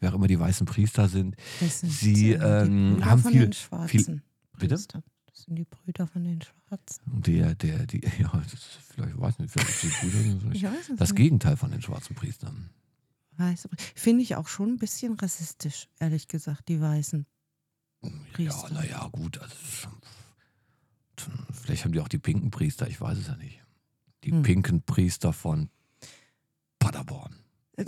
[0.00, 1.36] wer auch immer die weißen Priester sind.
[1.60, 4.22] Das sind, Sie äh, die ähm, Brüder haben von viel, den viel, Schwarzen.
[4.58, 4.74] Bitte?
[4.74, 7.02] Das sind die Brüder von den Schwarzen.
[7.06, 10.64] Der, der, die, ja, das ist vielleicht, weiß nicht, vielleicht die Brüder sind vielleicht Ich
[10.64, 11.16] weiß das nicht.
[11.16, 12.70] Gegenteil von den schwarzen Priestern.
[13.94, 17.24] Finde ich auch schon ein bisschen rassistisch, ehrlich gesagt, die Weißen.
[18.02, 18.70] Ja, Priester.
[18.72, 19.92] naja, gut, also schon,
[21.62, 23.60] vielleicht haben die auch die pinken Priester, ich weiß es ja nicht.
[24.24, 24.42] Die Hm.
[24.42, 25.70] pinken Priester von
[26.78, 27.36] Paderborn.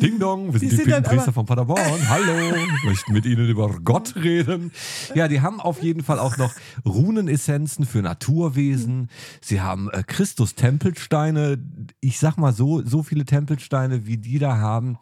[0.00, 2.08] Ding Dong, wir sind Die die, sind Priester von Paderborn.
[2.08, 4.72] Hallo, möchten mit Ihnen über Gott reden.
[5.14, 6.52] Ja, die haben auf jeden Fall auch noch
[6.84, 9.08] Runenessenzen für Naturwesen.
[9.40, 11.58] Sie haben äh, Christus-Tempelsteine.
[12.00, 14.98] Ich sag mal so, so viele Tempelsteine, wie die da haben,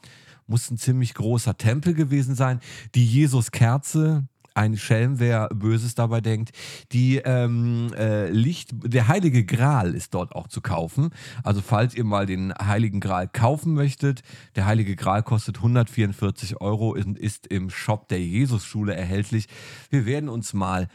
[0.47, 2.61] muss ein ziemlich großer Tempel gewesen sein.
[2.95, 6.51] Die Jesus-Kerze, ein Schelm, wer Böses dabei denkt.
[6.93, 11.11] Die ähm, äh, Licht, der Heilige Gral ist dort auch zu kaufen.
[11.43, 14.23] Also falls ihr mal den Heiligen Gral kaufen möchtet,
[14.57, 19.47] der Heilige Gral kostet 144 Euro und ist im Shop der Jesusschule erhältlich.
[19.91, 20.89] Wir werden uns mal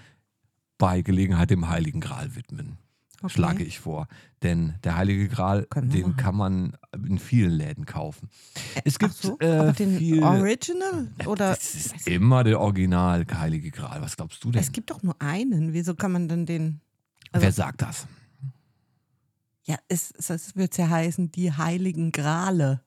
[0.78, 2.78] bei Gelegenheit dem Heiligen Gral widmen.
[3.22, 3.30] Okay.
[3.34, 4.08] Schlage ich vor.
[4.44, 6.18] Denn der Heilige Gral, den machen.
[6.18, 8.30] kann man in vielen Läden kaufen.
[8.86, 11.08] Es gibt so, äh, den viel, Original?
[11.26, 14.02] Oder es ist immer der Original Heilige Gral.
[14.02, 14.62] Was glaubst du denn?
[14.62, 15.74] es gibt doch nur einen.
[15.74, 16.80] Wieso kann man dann den.
[17.32, 18.06] also- Wer sagt das?
[19.66, 22.82] Ja, es, es wird ja heißen, die Heiligen Grale.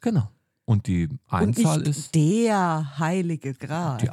[0.00, 0.30] Genau.
[0.64, 2.14] Und die Und Einzahl nicht ist.
[2.14, 3.98] der Heilige Gral.
[3.98, 4.08] Die,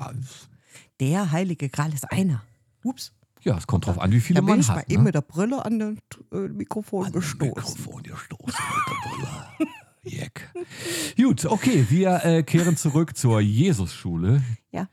[0.99, 2.43] Der Heilige Gral ist einer.
[2.83, 3.13] Ups.
[3.43, 4.75] Ja, es kommt drauf an, wie viele Da bin man ich hat.
[4.75, 4.93] mal ne?
[4.93, 5.97] eben mit der Brille an das
[6.31, 7.47] äh, Mikrofon An gestoßen.
[7.55, 9.27] Mikrofon gestoßen mit der Brille.
[10.03, 10.49] Jeck.
[11.15, 14.87] Gut, okay, wir äh, kehren zurück zur Jesusschule Ja.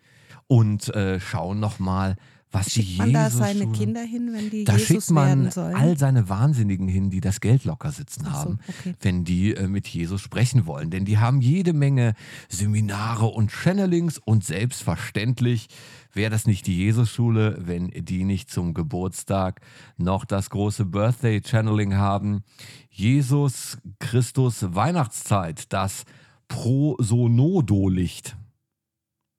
[0.46, 2.16] und äh, schauen nochmal,
[2.50, 5.98] was die Schickt man da seine Kinder hin, wenn die Da Jesus schickt man all
[5.98, 8.94] seine Wahnsinnigen hin, die das Geld locker sitzen so, haben, okay.
[9.00, 10.90] wenn die äh, mit Jesus sprechen wollen.
[10.90, 12.14] Denn die haben jede Menge
[12.48, 15.68] Seminare und Channelings und selbstverständlich
[16.12, 19.61] wäre das nicht die Jesusschule, wenn die nicht zum Geburtstag
[19.98, 22.42] noch das große Birthday Channeling haben.
[22.90, 26.04] Jesus Christus Weihnachtszeit, das
[26.48, 28.37] Prosonodo-Licht.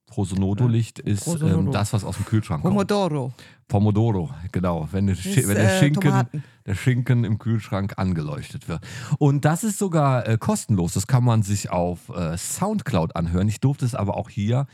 [0.09, 1.59] Prosonodo-Licht ist Prosonodo.
[1.59, 2.73] ähm, das, was aus dem Kühlschrank kommt.
[2.73, 3.31] Pomodoro.
[3.67, 6.27] Pomodoro, genau, wenn, der, Ist, wenn der, äh, Schinken,
[6.65, 8.81] der Schinken im Kühlschrank angeleuchtet wird.
[9.19, 10.93] Und das ist sogar äh, kostenlos.
[10.93, 13.47] Das kann man sich auf äh, Soundcloud anhören.
[13.47, 14.65] Ich durfte es aber auch hier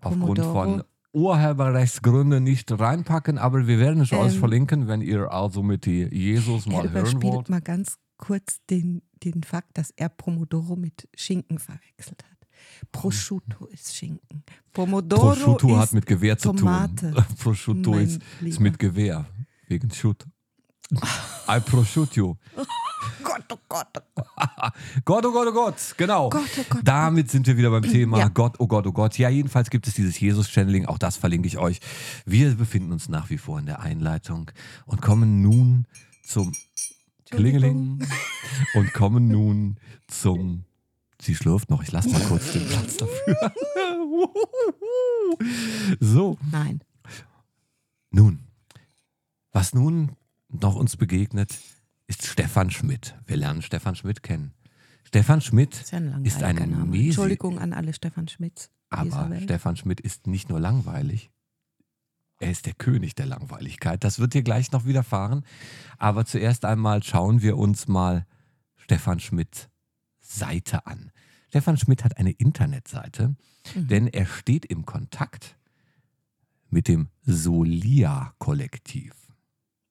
[0.00, 0.52] aufgrund Pomodoro.
[0.52, 0.82] von
[1.14, 4.38] Urheberrechtsgründen nicht reinpacken, aber wir werden es euch Ähm.
[4.40, 7.48] verlinken, wenn ihr also mit Jesus mal hören wollt.
[7.48, 12.31] mal ganz kurz den, den Fakt, dass er Pomodoro mit Schinken verwechselt hat.
[12.90, 14.42] Prosciutto ist Schinken.
[14.72, 17.12] Pomodoro Prosciutto ist hat mit Gewehr zu Tomate.
[17.12, 17.24] tun.
[17.38, 19.26] Prosciutto ist, ist mit Gewehr.
[19.68, 20.26] Wegen Shoot.
[21.46, 22.36] Al prosciutto.
[23.24, 24.72] Gott, oh Gott, oh Gott.
[25.04, 26.28] Gott, oh Gott, oh Gott, genau.
[26.28, 28.28] Gott, oh Gott, oh Damit sind wir wieder beim Thema Ja.
[28.28, 29.18] Gott, oh Gott, oh Gott.
[29.18, 31.80] Ja, jedenfalls gibt es dieses Jesus-Channeling, auch das verlinke ich euch.
[32.26, 34.50] Wir befinden uns nach wie vor in der Einleitung
[34.86, 35.86] und kommen nun
[36.24, 36.52] zum
[37.30, 38.06] Klingeling
[38.74, 40.64] und kommen nun zum.
[41.22, 43.36] Sie schlürft noch, ich lasse mal kurz den Platz dafür.
[46.00, 46.82] so, Nein.
[48.10, 48.40] nun,
[49.52, 50.16] was nun
[50.48, 51.56] noch uns begegnet,
[52.08, 53.14] ist Stefan Schmidt.
[53.24, 54.52] Wir lernen Stefan Schmidt kennen.
[55.04, 56.98] Stefan Schmidt ist ja ein ist ein Name.
[56.98, 59.30] Entschuldigung an alle Stefan Schmidts Aber.
[59.40, 61.30] Stefan Schmidt ist nicht nur langweilig,
[62.40, 64.02] er ist der König der Langweiligkeit.
[64.02, 65.44] Das wird dir gleich noch widerfahren.
[65.98, 68.26] Aber zuerst einmal schauen wir uns mal
[68.74, 69.68] Stefan Schmidt
[70.38, 71.10] Seite an.
[71.48, 73.36] Stefan Schmidt hat eine Internetseite,
[73.74, 73.88] Mhm.
[73.88, 75.56] denn er steht im Kontakt
[76.70, 79.12] mit dem Solia-Kollektiv.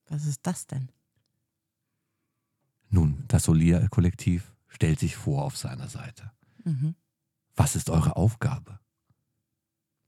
[0.10, 0.90] Was ist das denn?
[2.90, 6.32] Nun, das Solia-Kollektiv stellt sich vor auf seiner Seite.
[6.64, 6.96] Mhm.
[7.56, 8.80] Was ist eure Aufgabe?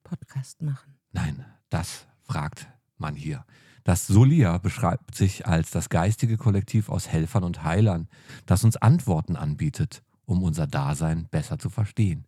[0.03, 0.95] Podcast machen.
[1.11, 2.67] Nein, das fragt
[2.97, 3.45] man hier.
[3.83, 8.07] Das Solia beschreibt sich als das geistige Kollektiv aus Helfern und Heilern,
[8.45, 12.25] das uns Antworten anbietet, um unser Dasein besser zu verstehen.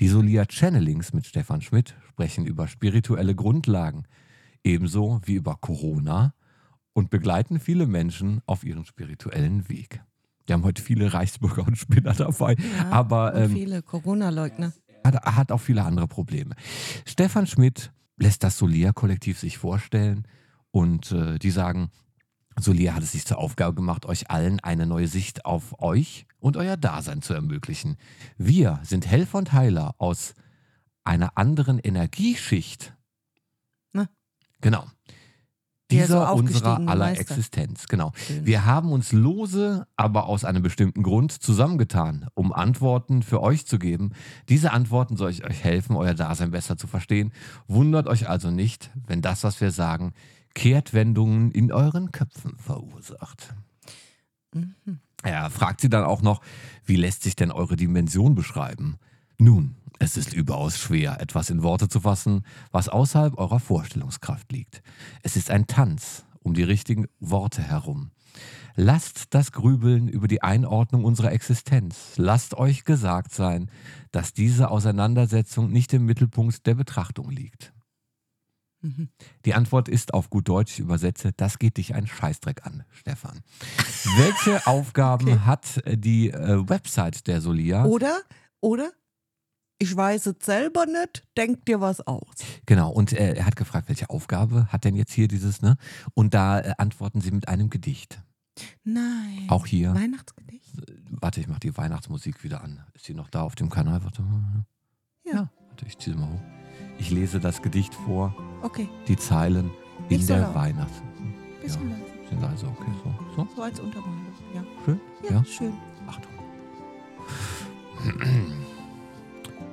[0.00, 4.04] Die Solia Channelings mit Stefan Schmidt sprechen über spirituelle Grundlagen,
[4.62, 6.34] ebenso wie über Corona
[6.92, 10.02] und begleiten viele Menschen auf ihrem spirituellen Weg.
[10.46, 14.72] Wir haben heute viele Reichsbürger und Spinner dabei, Ja, aber ähm, viele Corona-Leugner.
[15.04, 16.54] hat, hat auch viele andere Probleme.
[17.04, 20.26] Stefan Schmidt lässt das Solia-Kollektiv sich vorstellen
[20.70, 21.90] und äh, die sagen,
[22.58, 26.56] Solia hat es sich zur Aufgabe gemacht, euch allen eine neue Sicht auf euch und
[26.56, 27.96] euer Dasein zu ermöglichen.
[28.38, 30.34] Wir sind Helfer und Heiler aus
[31.04, 32.94] einer anderen Energieschicht.
[33.92, 34.08] Na.
[34.60, 34.86] Genau.
[35.92, 37.20] Der so Dieser unserer aller Meister.
[37.20, 37.86] Existenz.
[37.86, 38.10] Genau.
[38.16, 38.44] Schön.
[38.44, 43.78] Wir haben uns lose, aber aus einem bestimmten Grund zusammengetan, um Antworten für euch zu
[43.78, 44.10] geben.
[44.48, 47.32] Diese Antworten soll ich euch helfen, euer Dasein besser zu verstehen.
[47.68, 50.12] Wundert euch also nicht, wenn das, was wir sagen,
[50.56, 53.54] Kehrtwendungen in euren Köpfen verursacht.
[54.54, 55.00] Mhm.
[55.22, 56.40] Er fragt sie dann auch noch,
[56.86, 58.96] wie lässt sich denn eure Dimension beschreiben?
[59.36, 62.42] Nun, es ist überaus schwer, etwas in Worte zu fassen,
[62.72, 64.82] was außerhalb eurer Vorstellungskraft liegt.
[65.22, 68.10] Es ist ein Tanz um die richtigen Worte herum.
[68.76, 72.14] Lasst das Grübeln über die Einordnung unserer Existenz.
[72.16, 73.70] Lasst euch gesagt sein,
[74.10, 77.74] dass diese Auseinandersetzung nicht im Mittelpunkt der Betrachtung liegt.
[78.86, 79.08] Mhm.
[79.44, 83.40] Die Antwort ist auf gut Deutsch, ich übersetze, das geht dich ein Scheißdreck an, Stefan.
[84.16, 85.38] Welche Aufgaben Okay.
[85.40, 87.84] hat äh, die äh, Website der Solia?
[87.84, 88.20] Oder,
[88.60, 88.90] oder
[89.78, 92.34] ich weiß es selber nicht, denk dir was aus.
[92.64, 95.76] Genau, und äh, er hat gefragt, welche Aufgabe hat denn jetzt hier dieses, ne?
[96.14, 98.22] Und da äh, antworten sie mit einem Gedicht.
[98.84, 99.44] Nein.
[99.48, 99.94] Auch hier.
[99.94, 100.64] Weihnachtsgedicht?
[101.10, 102.82] Warte, ich mache die Weihnachtsmusik wieder an.
[102.94, 104.02] Ist sie noch da auf dem Kanal?
[104.04, 104.64] Warte mal.
[105.24, 105.50] Ja.
[105.68, 106.40] Warte, ich ziehe sie mal hoch.
[106.98, 108.34] Ich lese das Gedicht vor,
[108.66, 109.70] Okay, die Zeilen
[110.08, 110.54] in so der laut.
[110.56, 111.00] Weihnachts.
[111.62, 111.96] bisschen Ja.
[112.28, 113.14] Sind leise, okay, so.
[113.44, 114.26] So, So als Untermalung.
[114.54, 114.64] Ja.
[114.84, 115.00] schön.
[115.22, 115.44] Ja, Ja.
[115.44, 115.72] schön.
[116.08, 116.32] Achtung.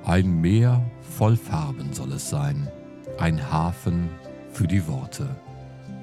[0.04, 2.68] Ein Meer voll Farben soll es sein,
[3.18, 4.08] ein Hafen
[4.52, 5.34] für die Worte,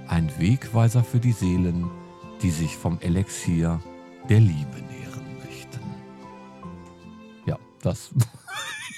[0.07, 1.89] ein Wegweiser für die Seelen,
[2.41, 3.79] die sich vom Elixier
[4.29, 5.79] der Liebe nähren möchten.
[7.45, 8.11] Ja, das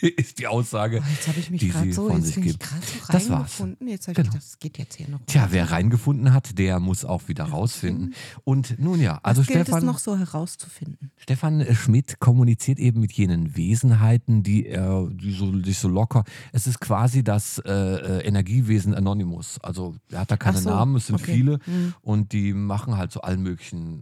[0.18, 1.02] ist die Aussage.
[1.02, 2.64] Oh, jetzt habe ich mich die gerade sie so, von jetzt sich bin ich gibt.
[2.70, 3.40] gerade so Das war's.
[3.40, 3.88] reingefunden.
[3.88, 4.18] Jetzt Genau.
[4.18, 5.20] gedacht, das geht jetzt hier noch.
[5.28, 8.14] Tja, wer reingefunden hat, der muss auch wieder rausfinden.
[8.44, 9.86] Und nun ja, also Was gilt es Stefan.
[9.86, 11.12] noch so herauszufinden?
[11.18, 16.24] Stefan Schmidt kommuniziert eben mit jenen Wesenheiten, die er, die so, sich so locker.
[16.52, 19.60] Es ist quasi das äh, äh, Energiewesen Anonymous.
[19.62, 21.34] Also er hat da keine so, Namen, es sind okay.
[21.34, 21.94] viele Hm.
[22.02, 24.02] und die machen halt so allen möglichen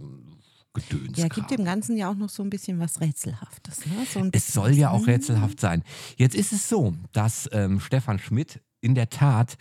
[0.73, 1.17] Gedöns.
[1.17, 3.85] Ja, gibt dem Ganzen ja auch noch so ein bisschen was Rätselhaftes.
[3.85, 4.05] Ne?
[4.11, 5.83] So Es soll ja auch rätselhaft sein.
[6.15, 9.57] Jetzt ist es so, dass ähm, Stefan Schmidt in der Tat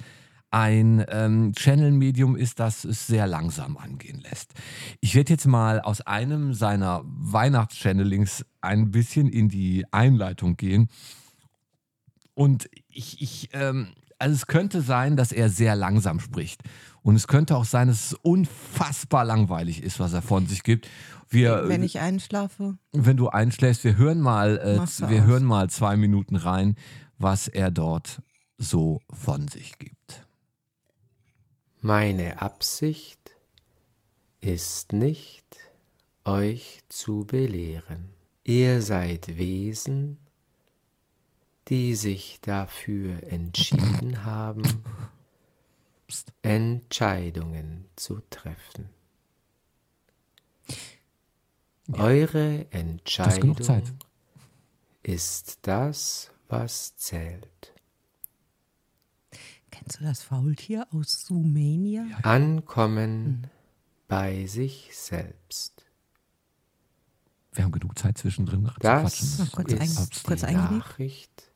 [0.50, 4.52] ein ähm, Channel-Medium ist, das es sehr langsam angehen lässt.
[5.00, 10.88] Ich werde jetzt mal aus einem seiner Weihnachts-Channelings ein bisschen in die Einleitung gehen.
[12.34, 16.62] Und ich, ich ähm, also es könnte sein, dass er sehr langsam spricht.
[17.02, 20.88] Und es könnte auch sein, dass es unfassbar langweilig ist, was er von sich gibt.
[21.30, 22.76] Wir, Wenn ich einschlafe.
[22.92, 25.00] wenn du einschläfst, wir hören mal, äh, wir aus.
[25.26, 26.76] hören mal zwei Minuten rein,
[27.18, 28.20] was er dort
[28.58, 30.26] so von sich gibt.
[31.80, 33.36] Meine Absicht
[34.40, 35.46] ist nicht,
[36.24, 38.10] euch zu belehren.
[38.44, 40.18] Ihr seid Wesen,
[41.70, 44.62] die sich dafür entschieden haben,
[46.42, 48.90] Entscheidungen zu treffen.
[51.92, 53.92] Eure Das ist genug Entscheidung Zeit.
[55.02, 57.72] ist das, was zählt.
[59.70, 62.04] Kennst du das Faultier aus Sumania?
[62.22, 63.46] Ankommen
[64.08, 65.86] bei sich selbst.
[67.52, 69.38] Wir haben genug Zeit zwischendrin Das.
[69.38, 70.78] Mal kurz ist kurz die.
[70.78, 71.49] Nachricht,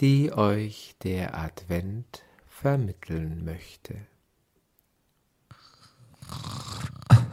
[0.00, 4.06] die euch der Advent vermitteln möchte.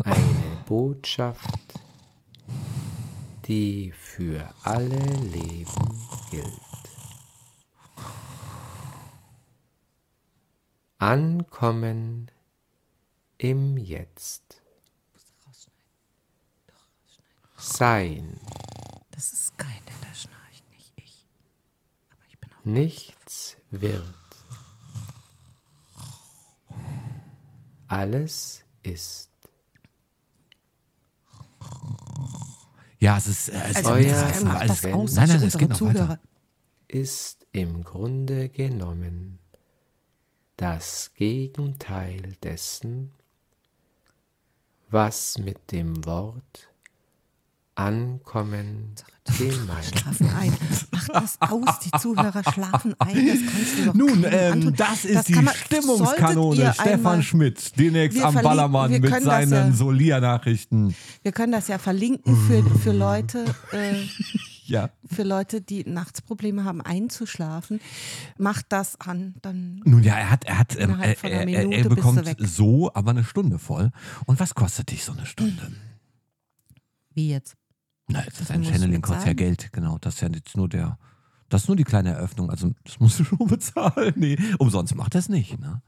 [0.03, 1.79] Eine Botschaft,
[3.45, 6.51] die für alle Leben gilt.
[10.97, 12.29] Ankommen
[13.37, 14.61] im Jetzt.
[17.55, 18.39] Sein.
[19.11, 21.25] Das ist geil, der schnarcht nicht ich.
[22.09, 22.56] Aber ich bin auch.
[22.67, 24.03] Nichts wird.
[27.87, 29.29] Alles ist.
[32.99, 34.81] Ja, es ist, äh, es Also, ist alles.
[34.81, 35.99] das aus Nein, nein, es geht noch unsere weiter.
[36.07, 36.19] Zuhörer.
[36.89, 39.39] ist im Grunde genommen
[40.57, 43.13] das Gegenteil dessen,
[44.89, 46.67] was mit dem Wort
[47.77, 48.95] Ankommen
[49.37, 50.53] gemeint Schlafen ein.
[50.91, 53.27] Mach das aus, die Zuhörer schlafen ein.
[53.27, 56.73] Das kannst du doch Nun, ähm, das ist Das die man- Stimmungskanone.
[56.73, 60.95] Stefan Schmidt, demnächst am Ballermann mit seinen ja- Solia-Nachrichten.
[61.23, 63.93] Wir können das ja verlinken für, für Leute, äh,
[64.65, 64.89] Ja.
[65.05, 67.79] für Leute, die nachts Probleme haben einzuschlafen.
[68.37, 71.89] Macht das an, dann Nun ja, er hat, er hat, ähm, er, er, er, er
[71.89, 73.91] bekommt so aber eine Stunde voll.
[74.25, 75.71] Und was kostet dich so eine Stunde?
[77.13, 77.55] wie jetzt?
[78.07, 79.33] Na, jetzt ist ein Channeling kostet ja.
[79.33, 79.97] Geld, genau.
[79.99, 80.97] Das ist ja jetzt nur der,
[81.49, 82.49] das ist nur die kleine Eröffnung.
[82.49, 84.13] Also das musst du schon bezahlen.
[84.15, 85.81] Nee, umsonst macht das nicht, ne?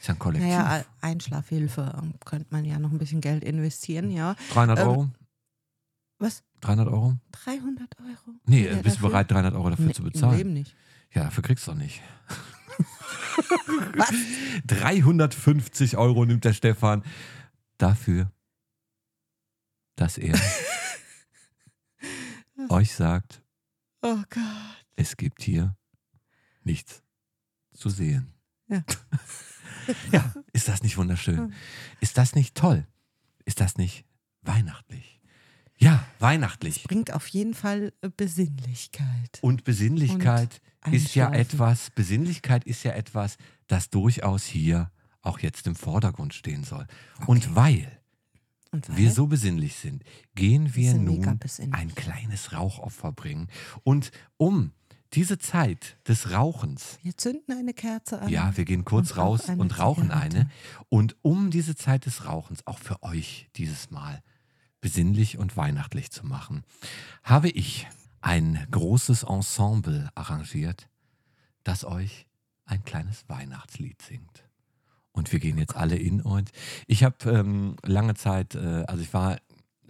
[0.00, 0.48] Ist ja ein Kollektiv.
[0.48, 4.36] Naja, Einschlafhilfe ähm, könnte man ja noch ein bisschen Geld investieren, ja.
[4.52, 5.10] 300 ähm, Euro?
[6.18, 6.42] Was?
[6.62, 7.16] 300 Euro?
[7.44, 8.36] 300 Euro?
[8.46, 10.36] Nee, Ja, bist du bereit, 300 Euro dafür Nee, zu Im bezahlen?
[10.38, 10.74] Leben nicht.
[11.12, 12.00] Ja, dafür kriegst du doch nicht.
[13.96, 14.12] Was?
[14.66, 17.02] 350 Euro nimmt der Stefan
[17.78, 18.30] dafür,
[19.96, 20.38] dass er
[22.70, 23.42] euch sagt,
[24.02, 24.86] Oh Gott.
[24.96, 25.76] es gibt hier
[26.62, 27.02] nichts
[27.72, 28.32] zu sehen.
[28.68, 28.82] Ja.
[30.12, 31.52] ja, ist das nicht wunderschön?
[32.00, 32.86] Ist das nicht toll?
[33.44, 34.04] Ist das nicht
[34.42, 35.20] weihnachtlich?
[35.78, 36.84] Ja, weihnachtlich.
[36.84, 39.38] Bringt auf jeden Fall äh, Besinnlichkeit.
[39.42, 43.36] Und Besinnlichkeit Und ist ja etwas, Besinnlichkeit ist ja etwas,
[43.66, 44.90] das durchaus hier
[45.20, 46.86] auch jetzt im Vordergrund stehen soll.
[47.18, 47.95] Weil Und weil?
[48.72, 50.04] Wir so besinnlich sind,
[50.34, 51.40] gehen wir nun
[51.70, 53.48] ein kleines Rauchopfer bringen.
[53.84, 54.72] Und um
[55.12, 58.28] diese Zeit des Rauchens wir zünden eine Kerze an.
[58.28, 60.36] Ja, wir gehen kurz Und rauchen raus und rauchen Zigarette.
[60.38, 60.50] eine.
[60.88, 64.22] Und um diese Zeit des Rauchens auch für euch dieses Mal
[64.80, 66.64] besinnlich und weihnachtlich zu machen,
[67.22, 67.86] habe ich
[68.20, 70.88] ein großes Ensemble arrangiert,
[71.64, 72.26] das euch
[72.64, 74.45] ein kleines Weihnachtslied singt.
[75.16, 76.52] Und wir gehen jetzt alle in und
[76.86, 79.38] ich habe ähm, lange Zeit, äh, also ich war,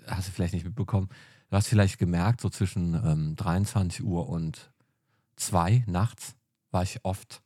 [0.06, 1.08] hast du vielleicht nicht mitbekommen,
[1.50, 4.72] du hast vielleicht gemerkt, so zwischen ähm, 23 Uhr und
[5.36, 6.34] 2 nachts
[6.70, 7.42] war ich oft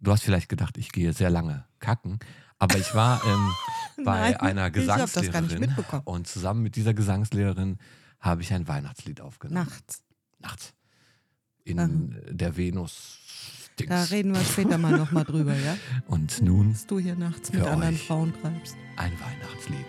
[0.00, 2.18] Du hast vielleicht gedacht, ich gehe sehr lange kacken,
[2.58, 3.54] aber ich war ähm,
[4.04, 5.74] bei Nein, einer Gesangslehrerin
[6.04, 7.78] und zusammen mit dieser Gesangslehrerin
[8.20, 9.66] habe ich ein Weihnachtslied aufgenommen.
[9.66, 10.02] Nachts.
[10.38, 10.74] Nachts.
[11.64, 11.88] In Aha.
[12.30, 13.18] der Venus.
[13.78, 13.88] -Dings.
[13.88, 15.76] Da reden wir später mal nochmal drüber, ja?
[16.06, 17.96] Und nun Was du hier nachts mit anderen.
[17.96, 18.76] Frauen treibst.
[18.96, 19.86] ein Weihnachtslied.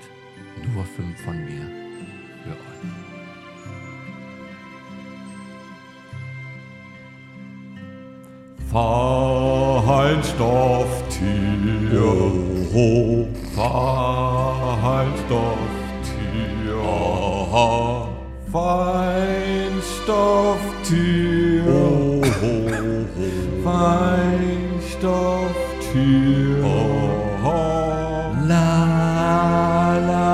[0.73, 1.65] Nur fünf von mir
[2.43, 3.09] für euch.
[8.71, 12.03] Fein Stofftier,
[12.75, 18.09] oh, fein Stofftier, aha,
[18.51, 21.38] fein Stofftier, oh,
[23.79, 27.61] fein Stofftier, aha,
[28.49, 28.69] la
[30.09, 30.29] la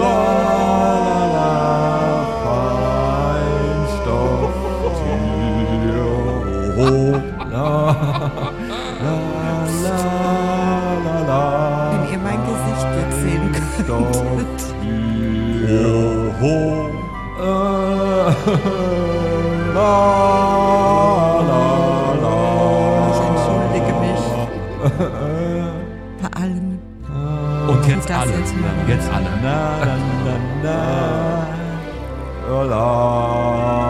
[0.00, 0.18] la
[1.34, 1.50] la
[2.44, 5.12] fein Stofftier,
[6.78, 7.12] oh,
[7.52, 7.70] la
[9.04, 9.16] la
[9.84, 9.98] la
[11.04, 11.42] la la.
[11.92, 13.84] Wenn ihr mein Gesicht jetzt sehen könntet.
[13.84, 15.02] Stofftier,
[16.40, 16.88] oh,
[17.38, 17.62] la
[19.74, 20.47] la
[28.08, 28.38] jetzt alle.
[28.38, 28.54] jetzt.
[28.88, 29.30] Jetzt alle.
[29.42, 31.46] Na, na, na, na.
[32.50, 33.88] Oh, la.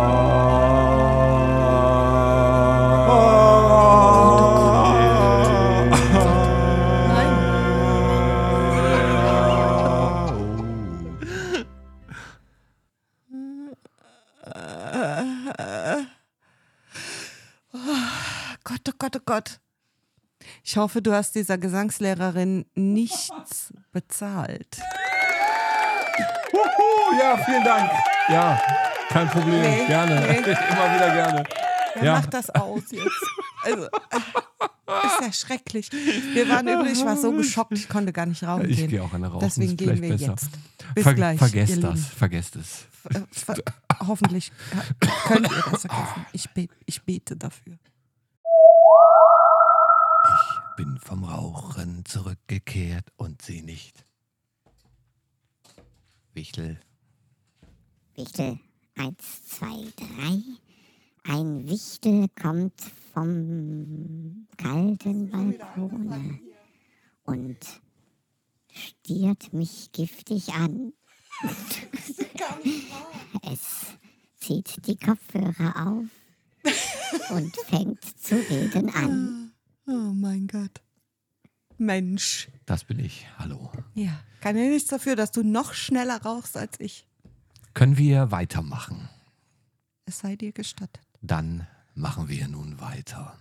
[18.65, 19.68] Gott, oh Gott, oh Gott.
[20.71, 24.77] Ich hoffe, du hast dieser Gesangslehrerin nichts bezahlt.
[26.53, 27.91] Huhu, ja, vielen Dank.
[28.29, 28.61] Ja,
[29.09, 29.63] kein Problem.
[29.63, 30.21] Nee, gerne.
[30.21, 30.37] nee.
[30.37, 31.45] Immer wieder gerne.
[31.95, 32.13] Wer Ja.
[32.17, 33.09] macht das aus jetzt?
[33.65, 35.91] Also, äh, ist ja schrecklich.
[35.91, 39.15] Wir waren übrigens, ich war so geschockt, ich konnte gar nicht rauchen Ich gehe auch
[39.15, 39.41] eine rauchen.
[39.41, 40.33] Deswegen gehen wir besser.
[40.33, 40.51] jetzt.
[40.95, 41.39] Bis Ver gleich.
[41.39, 42.87] Vergesst das, vergesst es.
[43.15, 43.57] Äh, ver
[44.07, 44.53] hoffentlich
[45.01, 46.27] äh, könnt ihr das vergessen.
[46.35, 47.79] Ich, be ich bete dafür.
[50.41, 54.05] Ich bin vom Rauchen zurückgekehrt und sie nicht.
[56.35, 56.79] Wichtel.
[58.15, 58.59] Wichtel,
[58.97, 60.43] eins, zwei, drei.
[61.25, 62.81] Ein Wichtel kommt
[63.13, 66.41] vom kalten Balkone
[67.25, 67.59] und
[68.73, 70.93] stiert mich giftig an.
[73.43, 73.87] Es
[74.37, 76.07] zieht die Kopfhörer auf
[77.31, 79.48] und fängt zu reden an.
[79.89, 80.83] Oh mein Gott.
[81.79, 82.49] Mensch.
[82.67, 83.27] Das bin ich.
[83.39, 83.73] Hallo.
[83.95, 87.07] Ja, kann ja nichts dafür, dass du noch schneller rauchst als ich.
[87.73, 89.09] Können wir weitermachen?
[90.05, 91.01] Es sei dir gestattet.
[91.23, 93.39] Dann machen wir nun weiter.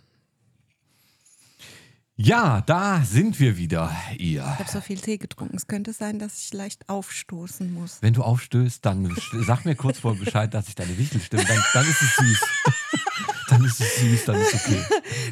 [2.15, 4.41] Ja, da sind wir wieder, ihr.
[4.41, 5.57] Ich habe so viel Tee getrunken.
[5.57, 8.01] Es könnte sein, dass ich leicht aufstoßen muss.
[8.01, 9.13] Wenn du aufstößt, dann
[9.45, 11.43] sag mir kurz vor Bescheid, dass ich deine Wichtel stimme.
[11.43, 12.39] Dann, dann ist es süß.
[13.49, 14.81] dann ist es süß, dann ist okay.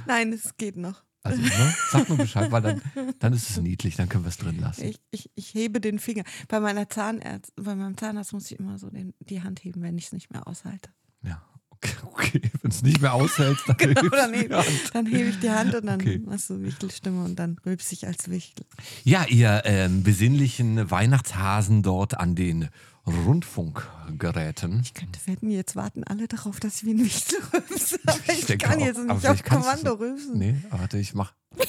[0.05, 1.05] Nein, es geht noch.
[1.26, 1.73] Also, ne?
[1.89, 2.82] Sag nur Bescheid, weil dann,
[3.17, 4.86] dann ist es niedlich, dann können wir es drin lassen.
[4.86, 6.23] Ich, ich, ich hebe den Finger.
[6.47, 9.97] Bei meiner Zahnärzt, bei meinem Zahnarzt muss ich immer so den, die Hand heben, wenn
[9.97, 10.91] ich es nicht mehr aushalte.
[11.23, 12.41] Ja, okay, okay.
[12.61, 14.63] wenn es nicht mehr aushält, dann Genau, dann hebe,
[14.93, 16.21] dann hebe ich die Hand und dann Okay.
[16.23, 18.67] machst du Wichtelstimme und dann rülpst ich als Wichtel.
[19.03, 22.69] Ja, ihr ähm, besinnlichen Weihnachtshasen dort an den
[23.08, 24.80] Rundfunkgeräten.
[24.82, 27.99] Ich könnte wetten, jetzt warten alle darauf, dass ich wie ein Wichtel rülpse.
[28.06, 28.86] Aber ich, denke kann auch.
[28.86, 30.38] jetzt nicht auf Kommando so- rülpsen.
[30.38, 31.34] Nee, warte, ich mach.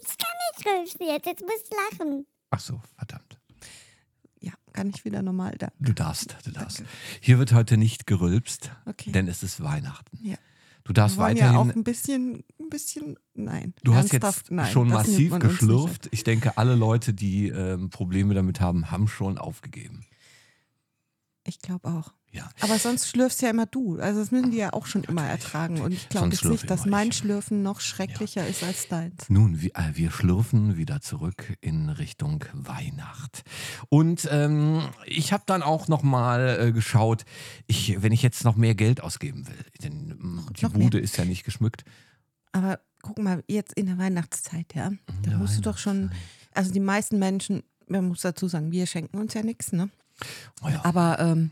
[0.00, 2.26] Ich kann nicht rülpsen jetzt, jetzt musst du lachen.
[2.50, 3.38] Ach so, verdammt.
[4.40, 5.72] Ja, kann ich wieder normal da.
[5.80, 6.82] Du darfst, du darfst.
[7.20, 9.10] Hier wird heute nicht gerülpst, Okay.
[9.12, 10.18] denn es ist Weihnachten.
[10.22, 10.36] Ja.
[10.88, 11.80] Du darfst wollen ja auch weiterhin.
[11.80, 13.74] ein bisschen, ein bisschen, nein.
[13.84, 16.08] Du hast jetzt nein, schon massiv geschlürft.
[16.12, 20.06] Ich denke, alle Leute, die ähm, Probleme damit haben, haben schon aufgegeben.
[21.48, 22.12] Ich glaube auch.
[22.30, 22.48] Ja.
[22.60, 23.98] Aber sonst schlürfst ja immer du.
[23.98, 25.80] Also das müssen die ja auch schon immer ertragen.
[25.80, 27.16] Und ich glaube jetzt nicht, dass mein ich.
[27.16, 29.30] Schlürfen noch schrecklicher ist als deins.
[29.30, 33.44] Nun, wir, äh, wir schlürfen wieder zurück in Richtung Weihnacht.
[33.88, 37.24] Und ähm, ich habe dann auch noch mal äh, geschaut,
[37.66, 40.82] ich, wenn ich jetzt noch mehr Geld ausgeben will, denn ähm, die Noch mehr?
[40.82, 41.84] Bude ist ja nicht geschmückt.
[42.52, 44.92] Aber guck mal, jetzt in der Weihnachtszeit, ja,
[45.22, 46.10] da musst du doch schon,
[46.52, 49.88] also die meisten Menschen, man muss dazu sagen, wir schenken uns ja nichts, ne?
[50.62, 50.84] Oh ja.
[50.84, 51.50] Aber ähm,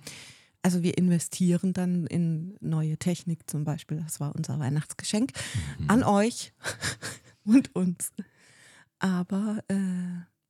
[0.63, 4.01] also wir investieren dann in neue Technik zum Beispiel.
[4.03, 5.33] Das war unser Weihnachtsgeschenk
[5.79, 5.91] Mhm.
[5.91, 6.53] an euch
[7.45, 8.11] und uns.
[8.99, 9.77] Aber äh,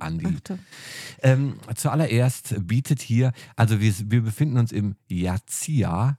[0.00, 0.36] Andi.
[1.22, 6.18] Ähm, zuallererst bietet hier, also wir, wir befinden uns im Yazia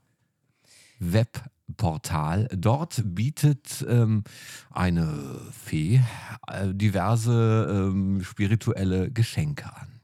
[1.00, 2.48] Webportal.
[2.56, 4.24] Dort bietet ähm,
[4.70, 6.02] eine Fee
[6.48, 10.02] äh, diverse ähm, spirituelle Geschenke an.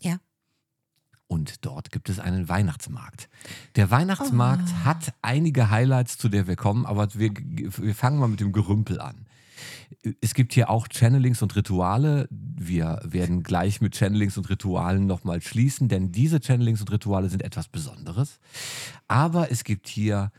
[0.00, 0.18] Ja.
[1.26, 3.28] Und dort gibt es einen Weihnachtsmarkt.
[3.76, 4.84] Der Weihnachtsmarkt oh.
[4.84, 9.00] hat einige Highlights, zu der wir kommen, aber wir, wir fangen mal mit dem Gerümpel
[9.00, 9.27] an.
[10.20, 12.28] Es gibt hier auch Channelings und Rituale.
[12.30, 17.42] Wir werden gleich mit Channelings und Ritualen nochmal schließen, denn diese Channelings und Rituale sind
[17.42, 18.38] etwas Besonderes.
[19.06, 20.30] Aber es gibt hier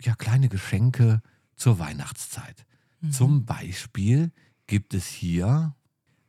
[0.00, 1.22] ja kleine Geschenke
[1.56, 2.66] zur Weihnachtszeit.
[3.10, 4.30] Zum Beispiel
[4.66, 5.74] gibt es hier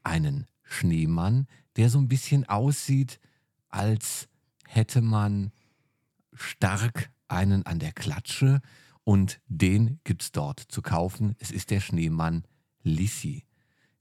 [0.04, 3.20] einen Schneemann, der so ein bisschen aussieht,
[3.70, 4.30] als
[4.66, 5.52] hätte man
[6.34, 8.62] stark einen an der Klatsche
[9.04, 11.36] und den gibt es dort zu kaufen.
[11.40, 12.44] Es ist der Schneemann
[12.84, 13.46] Lissi.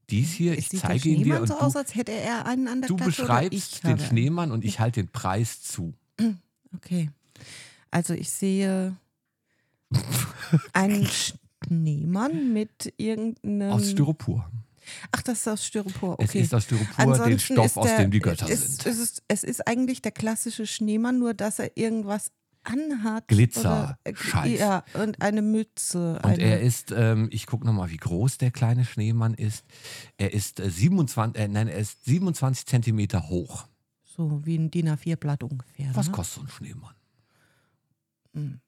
[0.09, 2.45] Dies hier, Es ich der zeige ihn dir und so du, aus, als hätte er
[2.45, 5.93] einen an der du oder beschreibst den Schneemann und ich halte den Preis zu.
[6.75, 7.09] Okay.
[7.91, 8.95] Also ich sehe
[10.73, 13.71] einen Schneemann mit irgendeinem.
[13.71, 14.49] Aus Styropor.
[15.11, 16.17] Ach, das ist aus Styropor.
[16.19, 16.41] Es Okay.
[16.41, 18.85] ist aus Styropor, den Ansonsten Stoff, ist aus der- dem die Götter es, sind.
[18.87, 22.31] Es ist, es ist eigentlich der klassische Schneemann, nur dass er irgendwas
[22.63, 23.27] anhat.
[23.27, 24.59] Glitzer, oder, äh, Scheiß.
[24.59, 26.15] Ja, und eine Mütze.
[26.15, 29.65] Und eine, er ist, ähm, ich gucke nochmal, wie groß der kleine Schneemann ist.
[30.17, 33.67] Er ist, äh, 27, äh, nein, er ist 27 Zentimeter hoch.
[34.03, 35.89] so wie ein DIN A4-Blatt ungefähr.
[35.93, 36.11] Was ne?
[36.13, 36.95] kostet so ein Schneemann?
[38.33, 38.59] Hm.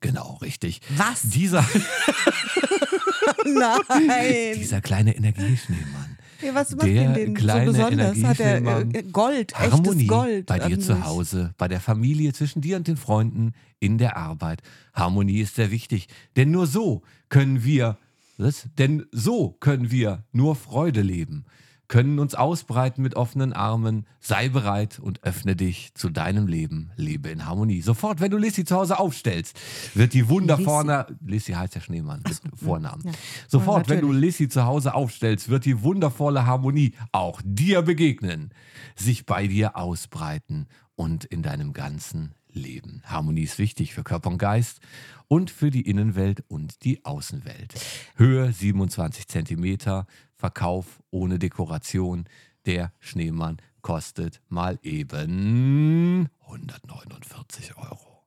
[0.00, 0.80] Genau, richtig.
[0.96, 1.22] Was?
[1.22, 1.64] Dieser,
[3.44, 4.54] Nein.
[4.56, 6.15] dieser kleine Energieschneemann.
[6.42, 8.22] Ja, was macht der denn kleine so besonders?
[8.22, 10.46] Hat er äh, Gold, Harmonie echtes Gold.
[10.46, 11.04] bei dir zu?
[11.04, 14.62] Hause, bei der Familie, zwischen dir und den Freunden, in der Arbeit.
[14.92, 17.98] Harmonie ist sehr wichtig, denn nur so können wir,
[18.38, 18.68] was?
[18.78, 21.44] Denn so können wir nur Freude leben,
[21.88, 24.06] können uns ausbreiten mit offenen Armen.
[24.20, 26.90] Sei bereit und öffne dich zu deinem Leben.
[26.96, 27.80] Lebe in Harmonie.
[27.82, 29.58] Sofort, wenn du Lissy zu Hause aufstellst,
[29.94, 33.02] wird die wundervolle Lissy heißt ja Schneemann mit Vornamen.
[33.04, 33.12] ja.
[33.48, 34.12] Sofort, Ja, wenn du.
[34.12, 38.50] Lissy zu Hause aufstellst, wird die wundervolle Harmonie auch dir begegnen,
[38.96, 40.66] sich bei dir ausbreiten
[40.96, 43.02] und in deinem ganzen Leben.
[43.04, 44.80] Harmonie ist wichtig für Körper und Geist
[45.28, 47.74] und für die Innenwelt und die Außenwelt.
[48.16, 50.06] Höhe 27 Zentimeter,
[50.36, 52.24] Verkauf ohne Dekoration.
[52.66, 58.24] Der Schneemann kostet mal eben 149 Euro.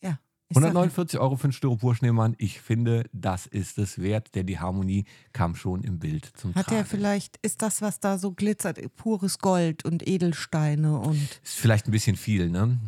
[0.00, 0.18] Ja.
[0.48, 0.68] ich sag ja.
[0.68, 2.36] 149 Euro für einen Styropor-Schneemann.
[2.38, 6.66] Ich finde, das ist es wert, denn die Harmonie kam schon im Bild zum Hat
[6.66, 6.78] Tragen.
[6.78, 11.40] er vielleicht, ist das, was da so glitzert, pures Gold und Edelsteine und.
[11.42, 12.78] Ist vielleicht ein bisschen viel, ne?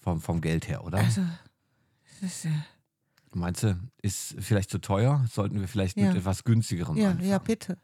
[0.00, 0.98] Vom, vom Geld her, oder?
[0.98, 1.22] Also,
[2.20, 2.64] das ist ja,
[3.34, 5.24] Meinst du, ist vielleicht zu teuer?
[5.30, 6.08] Sollten wir vielleicht Ja.
[6.08, 7.28] mit etwas günstigerem ja, anfangen?
[7.28, 7.78] ja, bitte.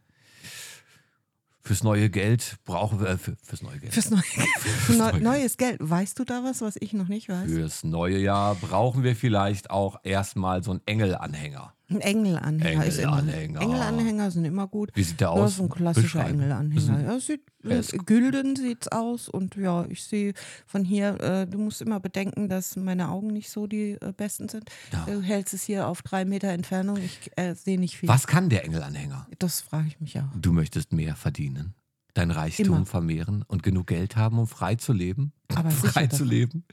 [1.62, 3.92] Fürs neue Geld brauchen wir, äh, für, fürs neue Geld.
[3.92, 5.76] Fürs neue, für neu, neue- neues Geld.
[5.80, 7.50] Weißt du da was, was ich noch nicht weiß?
[7.50, 11.74] Fürs neue Jahr brauchen wir vielleicht auch erstmal so einen Engelanhänger.
[11.90, 13.18] Ein Engelanhänger ist immer.
[13.20, 13.60] Engelanhänger.
[13.62, 14.90] Engelanhänger sind immer gut.
[14.94, 15.56] Wie sieht der aus?
[15.56, 16.40] so ein klassischer Beschreiben.
[16.40, 17.02] Engelanhänger.
[17.02, 20.34] Ja, sieht, Er ist- gülden sieht's aus und ja, ich sehe
[20.66, 24.50] von hier, äh, du musst immer bedenken, dass meine Augen nicht so die äh, besten
[24.50, 24.68] sind.
[24.92, 25.06] Ja.
[25.06, 28.08] Du hältst es hier auf drei Meter Entfernung, ich äh, sehe nicht viel.
[28.08, 29.26] Was kann der Engelanhänger?
[29.38, 30.24] Das frage ich mich auch.
[30.38, 31.74] Du möchtest mehr verdienen,
[32.12, 32.86] dein Reichtum Immer.
[32.86, 35.32] vermehren und genug Geld haben, um frei zu leben.
[35.54, 36.64] Aber frei zu leben.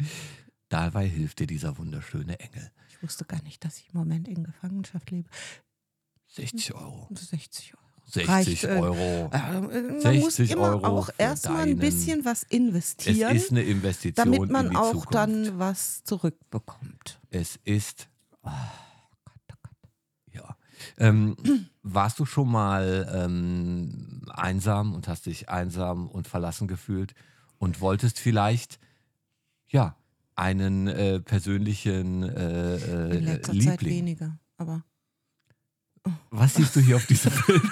[0.76, 2.70] Dabei hilft dir dieser wunderschöne Engel.
[2.90, 5.30] Ich wusste gar nicht, dass ich im Moment in Gefangenschaft lebe.
[6.28, 7.08] 60 Euro.
[7.14, 7.84] 60 Euro.
[8.08, 9.30] 60 reicht, äh, Euro.
[9.32, 13.64] Äh, man 60 muss immer Euro auch erstmal ein bisschen was Es investieren, ist eine
[13.64, 15.16] Investition damit in man die auch Zukunft.
[15.16, 17.22] dann was zurückbekommt.
[17.30, 18.10] Es ist.
[18.44, 18.50] Oh
[19.24, 19.90] Gott, oh Gott.
[20.34, 20.58] Ja.
[20.98, 21.38] Ähm,
[21.84, 27.16] warst du schon mal ähm, einsam und hast dich einsam und verlassen gefühlt
[27.60, 28.78] und wolltest vielleicht,
[29.70, 29.96] ja,
[30.36, 33.96] einen äh, persönlichen äh, äh, In letzter Zeit Liebling?
[33.98, 34.84] weniger, aber
[36.30, 37.64] Was siehst du hier auf diesem Bild?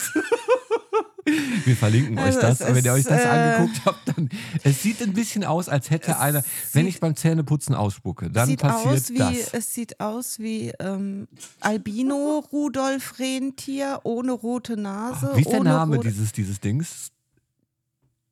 [1.66, 2.62] Wir verlinken Also euch das.
[2.62, 4.30] Aber wenn ihr euch ist, das äh, angeguckt habt, dann.
[4.64, 6.44] Es sieht ein bisschen aus, als hätte einer.
[6.74, 9.54] Wenn ich beim Zähneputzen ausspucke, dann sieht passiert aus wie, das.
[9.54, 11.28] Es sieht aus wie ähm,
[11.62, 15.32] Albino Rudolf Rentier ohne rote Nase.
[15.36, 17.12] Wie ist der Name dieses, dieses Dings?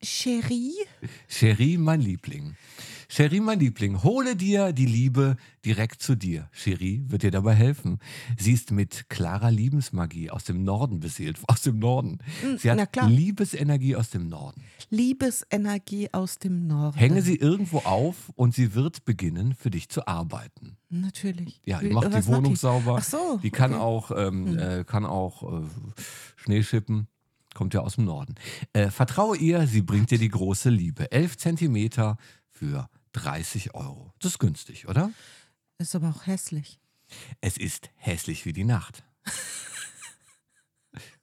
[0.02, 0.74] Cherie?
[1.28, 2.56] Cherie, mein Liebling.
[3.14, 5.36] Cherie, mein Liebling, hole dir die Liebe
[5.66, 6.48] direkt zu dir.
[6.50, 7.98] Cherie wird dir dabei helfen.
[8.38, 11.38] Sie ist mit klarer Liebensmagie aus dem Norden beseelt.
[11.46, 12.20] Aus dem Norden.
[12.56, 13.10] Sie Hm, na hat.
[13.10, 14.62] Liebesenergie aus dem Norden.
[14.88, 16.96] Liebesenergie aus dem Norden.
[16.96, 20.78] Hänge sie irgendwo auf und sie wird beginnen, für dich zu arbeiten.
[20.88, 21.60] Natürlich.
[21.66, 22.96] Ja, die macht die was Wohnung sauber.
[22.98, 23.38] Ach so.
[23.42, 23.82] Die kann okay.
[23.82, 24.58] auch, ähm, Hm.
[24.58, 25.66] äh, kann auch äh,
[26.36, 27.08] Schnee schippen.
[27.52, 28.36] Kommt ja aus dem Norden.
[28.72, 31.12] Äh, vertraue ihr, sie bringt dir die große Liebe.
[31.12, 32.16] 11 Zentimeter
[32.50, 34.12] für 30 Euro.
[34.20, 35.10] Das ist günstig, oder?
[35.78, 36.78] Ist aber auch hässlich.
[37.40, 39.04] Es ist hässlich wie die Nacht.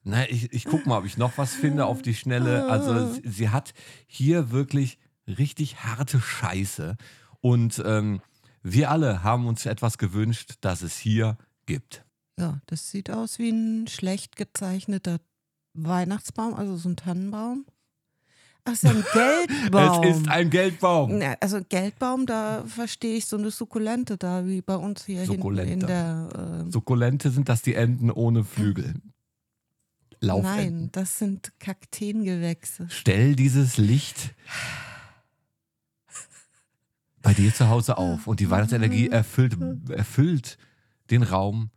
[0.03, 2.67] Na, ich, ich guck mal, ob ich noch was finde auf die Schnelle.
[2.69, 3.73] Also sie, sie hat
[4.07, 6.95] hier wirklich richtig harte Scheiße.
[7.41, 8.21] Und ähm,
[8.63, 12.05] wir alle haben uns etwas gewünscht, das es hier gibt.
[12.39, 15.19] Ja, das sieht aus wie ein schlecht gezeichneter
[15.73, 17.65] Weihnachtsbaum, also so ein Tannenbaum.
[18.69, 20.03] Ach, ist ein Geldbaum.
[20.03, 21.21] Es ist ein Geldbaum.
[21.21, 25.73] Ja, also Geldbaum, da verstehe ich so eine Sukkulente da, wie bei uns hier Sukkulente.
[25.73, 26.65] in der.
[26.67, 28.95] Äh, Sukkulente sind das die Enten ohne Flügel.
[30.21, 30.79] Laufenten.
[30.81, 32.87] nein, das sind Kakteengewächse.
[32.89, 34.35] Stell dieses Licht
[37.21, 39.57] bei dir zu Hause auf und die Weihnachtsenergie erfüllt,
[39.89, 40.57] erfüllt
[41.09, 41.69] den Raum,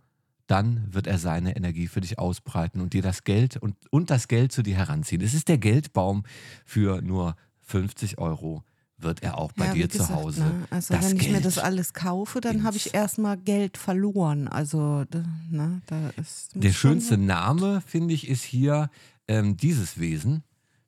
[0.47, 4.29] dann wird er seine Energie für dich ausbreiten und dir das Geld und, und das
[4.29, 5.23] Geld zu dir heranziehen.
[5.23, 6.25] Es ist der Geldbaum
[6.65, 8.65] für nur 50 Euro
[8.99, 10.41] wird er auch bei Ja, dir gesagt, zu Hause.
[10.43, 10.67] Ne?
[10.71, 14.49] Also wenn ich mir das alles kaufe, dann habe ich erstmal Geld verloren.
[14.49, 15.05] Also
[15.51, 18.91] ne, da ist Der schönste Name, finde ich, ist hier
[19.29, 20.45] ähm, dieses Wesen.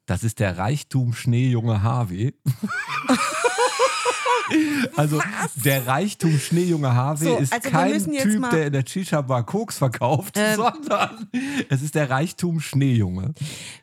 [0.07, 2.35] Das ist der Reichtum Schneejunge Harvey.
[4.97, 5.21] also
[5.57, 10.35] der Reichtum Schneejunge Harvey So, ist also kein Typ, der in der Shisha-Bar Koks verkauft,
[10.37, 10.57] Ähm.
[10.57, 11.29] sondern
[11.69, 13.35] es ist der Reichtum Schneejunge.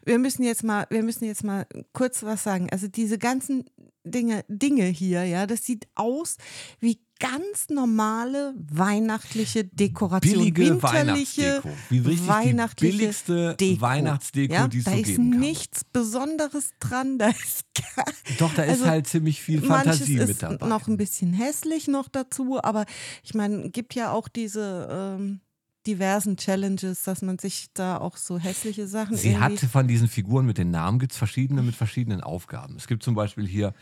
[0.05, 2.69] Wir müssen jetzt mal, wir müssen jetzt mal kurz was sagen.
[2.71, 3.65] Also diese ganzen
[4.03, 6.37] Dinge, Dinge hier, ja, das sieht aus
[6.79, 10.39] wie ganz normale weihnachtliche Dekoration.
[10.39, 11.69] Billige winterliche, Weihnachtsdeko.
[11.89, 13.81] Wie richtig weihnachtliche die billigste Deko.
[13.81, 15.39] Weihnachtsdeko, ja, die es da so ist geben kann.
[15.39, 17.17] nichts Besonderes dran.
[17.17, 17.65] Da ist
[17.95, 18.05] gar,
[18.39, 20.67] Doch, da ist Also, halt ziemlich viel Fantasie ist mit dabei.
[20.67, 22.85] noch ein bisschen hässlich noch dazu, aber
[23.23, 25.39] ich meine, gibt ja auch diese ähm,
[25.87, 30.45] diversen Challenges, dass man sich da auch so hässliche Sachen Sie hatte von diesen Figuren
[30.45, 32.75] mit den Namen, gibt es verschiedene mit verschiedenen Aufgaben.
[32.77, 33.73] Es gibt zum Beispiel hier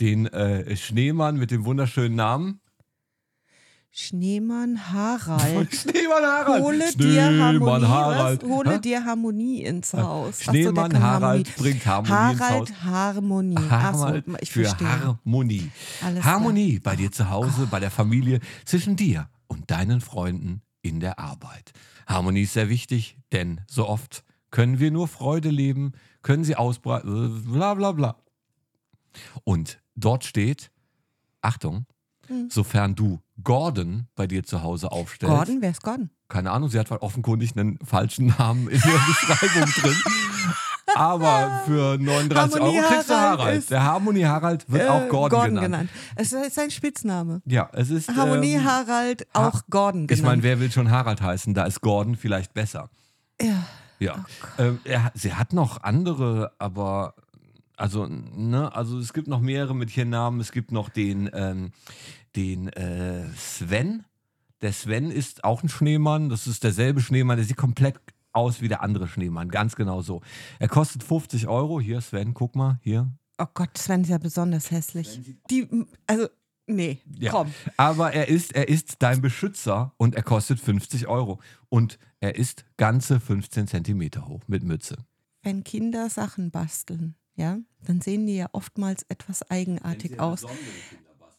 [0.00, 2.60] den äh, Schneemann mit dem wunderschönen Namen.
[3.98, 5.74] Schneemann Harald.
[5.74, 6.62] Schneemann Harald.
[6.62, 8.42] Hole dir Harmonie, Schneemann Harald.
[8.42, 8.48] Was?
[8.50, 8.78] Hole Hä?
[8.78, 10.38] dir Harmonie ins Haus.
[10.40, 11.62] So, der Schneemann kann Harald Harmonie.
[11.62, 12.50] bringt Harmonie ins Haus.
[12.50, 13.70] Harald Harmonie.
[13.70, 14.86] Harald ich für verstehe.
[14.86, 15.70] Harmonie.
[16.02, 21.00] Alles Harmonie bei dir zu Hause, bei der Familie, zwischen dir und deinen Freunden in
[21.00, 21.72] der Arbeit.
[22.06, 27.44] Harmonie ist sehr wichtig, denn so oft können wir nur Freude leben, können sie ausbreiten,
[27.50, 28.16] bla bla bla.
[29.44, 30.70] Und dort steht,
[31.40, 31.86] Achtung,
[32.28, 32.48] Hm.
[32.50, 35.34] sofern du Gordon bei dir zu Hause aufstellst.
[35.34, 36.10] Gordon, wer ist Gordon?
[36.28, 39.96] Keine Ahnung, sie hat offenkundig einen falschen Namen in ihrer Beschreibung drin.
[40.94, 43.70] Aber für 39 Harmonie Euro kriegst du Harald Harald.
[43.70, 45.90] Der Harmonie Harald wird Äh, auch Gordon, genannt.
[46.14, 47.42] Es ist sein Spitzname.
[47.44, 48.08] Ja, es ist.
[48.14, 50.42] Harmonie ähm, Harald, Ha- auch Gordon Ich meine, genannt.
[50.44, 51.52] wer will schon Harald heißen?
[51.54, 52.88] Da ist Gordon vielleicht besser.
[53.40, 53.64] ja.
[53.98, 54.26] Ja.
[54.58, 57.14] ähm, er, sie hat noch andere, aber.
[57.76, 60.40] Also, ne, also es gibt noch mehrere mit hier Namen.
[60.40, 61.72] Es gibt noch den, ähm,
[62.34, 64.04] den äh, Sven.
[64.62, 66.28] Der Sven ist auch ein Schneemann.
[66.30, 67.36] Das ist derselbe Schneemann.
[67.36, 68.00] Der sieht komplett
[68.32, 69.48] aus wie der andere Schneemann.
[69.50, 70.22] Ganz genau so.
[70.58, 71.80] Er kostet 50 Euro.
[71.80, 73.10] Hier, Sven, guck mal, hier.
[73.38, 75.20] Oh Gott, Sven ist ja besonders hässlich.
[75.50, 75.68] Die,
[76.06, 76.28] also,
[76.66, 77.30] nee, Ja.
[77.32, 77.52] komm.
[77.76, 81.40] Aber er ist, er ist dein Beschützer und er kostet 50 Euro.
[81.68, 84.96] Und er ist ganze 15 Zentimeter hoch mit Mütze.
[85.42, 90.44] Wenn Kinder Sachen basteln, ja, dann sehen die ja oftmals etwas eigenartig aus.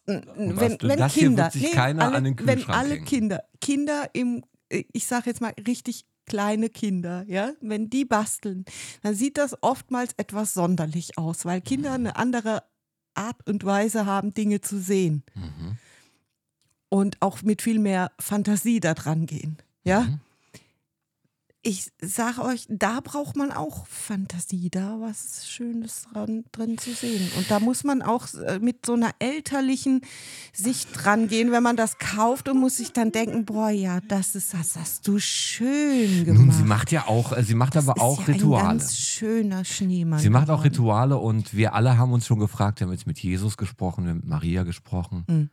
[0.05, 0.21] Wenn,
[0.55, 0.89] basteln.
[0.89, 3.05] wenn Das hier Kinder, wird sich nee, alle, an den wenn alle hängen.
[3.05, 8.63] Kinder, Kinder im, äh, ich sage jetzt mal richtig kleine Kinder, ja, wenn die basteln,
[9.01, 12.63] dann sieht das oftmals etwas sonderlich aus, weil Kinder eine andere
[13.15, 15.77] Art und Weise haben, Dinge zu sehen Mhm.
[16.89, 19.57] und auch mit viel mehr Fantasie da dran gehen.
[19.83, 20.19] Ja, Mhm.
[21.64, 27.30] Ich sage euch, da braucht man auch Fantasie, da was Schönes dran, drin zu sehen.
[27.38, 30.01] Und da muss man auch äh, mit so einer elterlichen
[30.53, 34.36] Sicht dran gehen, wenn man das kauft und muss sich dann denken, boah, ja, das
[34.36, 36.45] ist, das hast du schön gemacht.
[36.45, 38.68] Nun, sie macht ja auch, äh, sie macht das aber ist auch ja Ein Rituale.
[38.68, 40.20] ganz schöner Schneemann.
[40.20, 40.64] Sie macht auch.
[40.64, 44.12] Rituale und wir alle haben uns schon gefragt, wir haben jetzt mit Jesus gesprochen, wir
[44.12, 45.26] haben mit Maria gesprochen.
[45.28, 45.49] Mhm.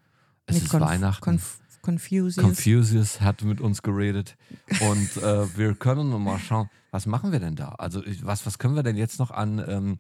[0.46, 1.24] Es Mit ist Conf- Weihnachten.
[1.24, 2.36] Conf Confucius.
[2.44, 4.36] Confucius hat mit uns geredet
[4.80, 7.70] und äh, wir können noch mal schauen, was machen wir denn da?
[7.78, 9.98] Also was, was können wir denn jetzt noch an ähm,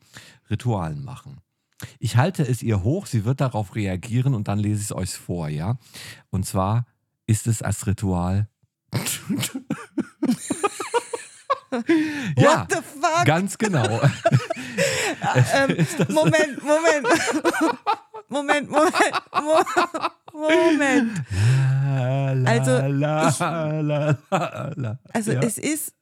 [0.50, 1.40] Ritualen machen?
[1.98, 5.10] Ich halte es ihr hoch, sie wird darauf reagieren und dann lese ich es euch
[5.14, 5.76] vor, ja?
[6.30, 6.86] Und zwar
[7.26, 8.48] ist es als Ritual.
[12.36, 13.24] ja, What the fuck?
[13.24, 14.00] ganz genau.
[15.54, 15.76] ähm,
[16.08, 17.08] Moment, Moment.
[18.28, 21.12] Moment, Moment, Mo- Moment.
[22.46, 23.06] Also, ich-
[25.12, 25.40] Also ja.
[25.42, 25.94] es ist,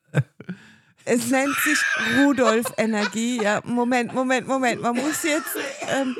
[1.04, 1.78] es nennt sich
[2.18, 3.42] Rudolf-Energie.
[3.42, 4.80] Ja, Moment, Moment, Moment.
[4.82, 5.54] Man muss jetzt,
[5.90, 6.16] ähm,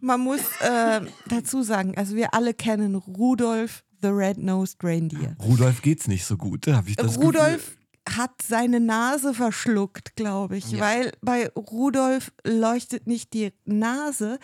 [0.00, 5.36] man muss äh, dazu sagen, also wir alle kennen Rudolf the Red-Nosed Reindeer.
[5.40, 7.76] Rudolf geht's nicht so gut, habe ich das Rudolf
[8.08, 10.80] hat seine Nase verschluckt, glaube ich, Ja.
[10.80, 14.40] weil bei Rudolf leuchtet nicht die Nase,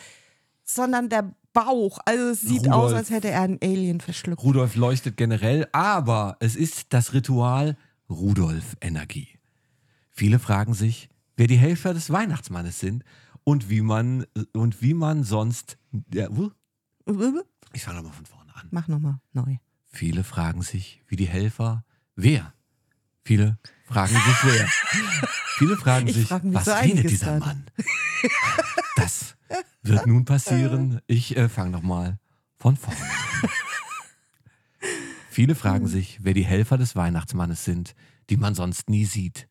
[0.65, 1.99] sondern der Bauch.
[2.05, 4.43] Also es sieht aus, Rudolf- als hätte er einen Alien verschluckt.
[4.43, 7.77] Rudolf leuchtet generell, aber es ist das Ritual
[8.11, 9.29] Rudolf-Energie.
[10.11, 13.05] Viele fragen sich, wer die Helfer des Weihnachtsmannes sind
[13.45, 15.79] und wie man und wie man sonst.
[16.13, 16.29] Ja,
[17.73, 18.69] ich fange nochmal von vorne an.
[18.71, 19.57] Mach nochmal neu.
[19.91, 21.85] Viele fragen sich, wie die Helfer.
[22.17, 22.53] Wer?
[23.25, 24.69] Viele fragen sich wer.
[25.59, 27.39] Viele fragen Ich sich, frag was so redet dieser.
[27.39, 27.65] Mann?
[28.97, 29.37] Das
[29.83, 31.01] wird nun passieren.
[31.07, 32.19] Ich äh, fange nochmal
[32.59, 33.51] von vorne an.
[35.31, 35.91] Viele fragen Hm.
[35.93, 37.95] sich, wer die Helfer des Weihnachtsmannes sind,
[38.31, 39.49] die man sonst nie sieht.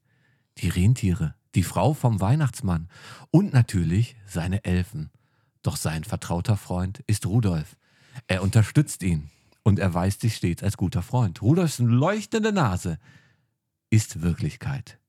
[0.58, 2.89] Die Rentiere, die Frau vom Weihnachtsmann
[3.32, 5.12] und natürlich seine Elfen.
[5.62, 7.78] Doch sein vertrauter Freund ist Rudolf.
[8.28, 9.30] Er unterstützt ihn
[9.64, 11.41] und erweist sich stets als guter Freund.
[11.41, 12.98] Rudolfs leuchtende Nase
[13.89, 15.00] ist Wirklichkeit.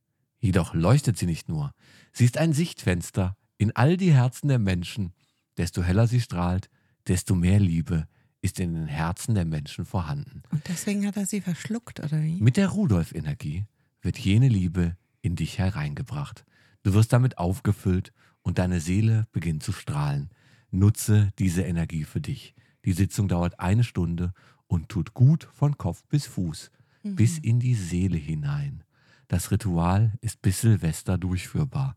[0.41, 1.75] Jedoch leuchtet sie nicht nur.
[2.13, 5.13] Sie ist ein Sichtfenster in all die Herzen der Menschen.
[5.57, 6.71] Desto heller sie strahlt,
[7.07, 8.07] desto mehr Liebe
[8.41, 10.43] ist in den Herzen der Menschen vorhanden.
[10.51, 12.41] Und deswegen hat er sie verschluckt, oder wie?
[12.41, 13.67] Mit der Rudolf-Energie
[14.01, 16.45] wird jene Liebe in dich hereingebracht.
[16.85, 20.31] Du wirst damit aufgefüllt und deine Seele beginnt zu strahlen.
[20.71, 22.55] Nutze diese Energie für dich.
[22.85, 24.33] Die Sitzung dauert eine Stunde
[24.69, 26.71] und tut gut von Kopf bis Fuß,
[27.03, 28.85] bis in die Seele hinein.
[29.27, 31.97] Das Ritual ist bis Silvester durchführbar.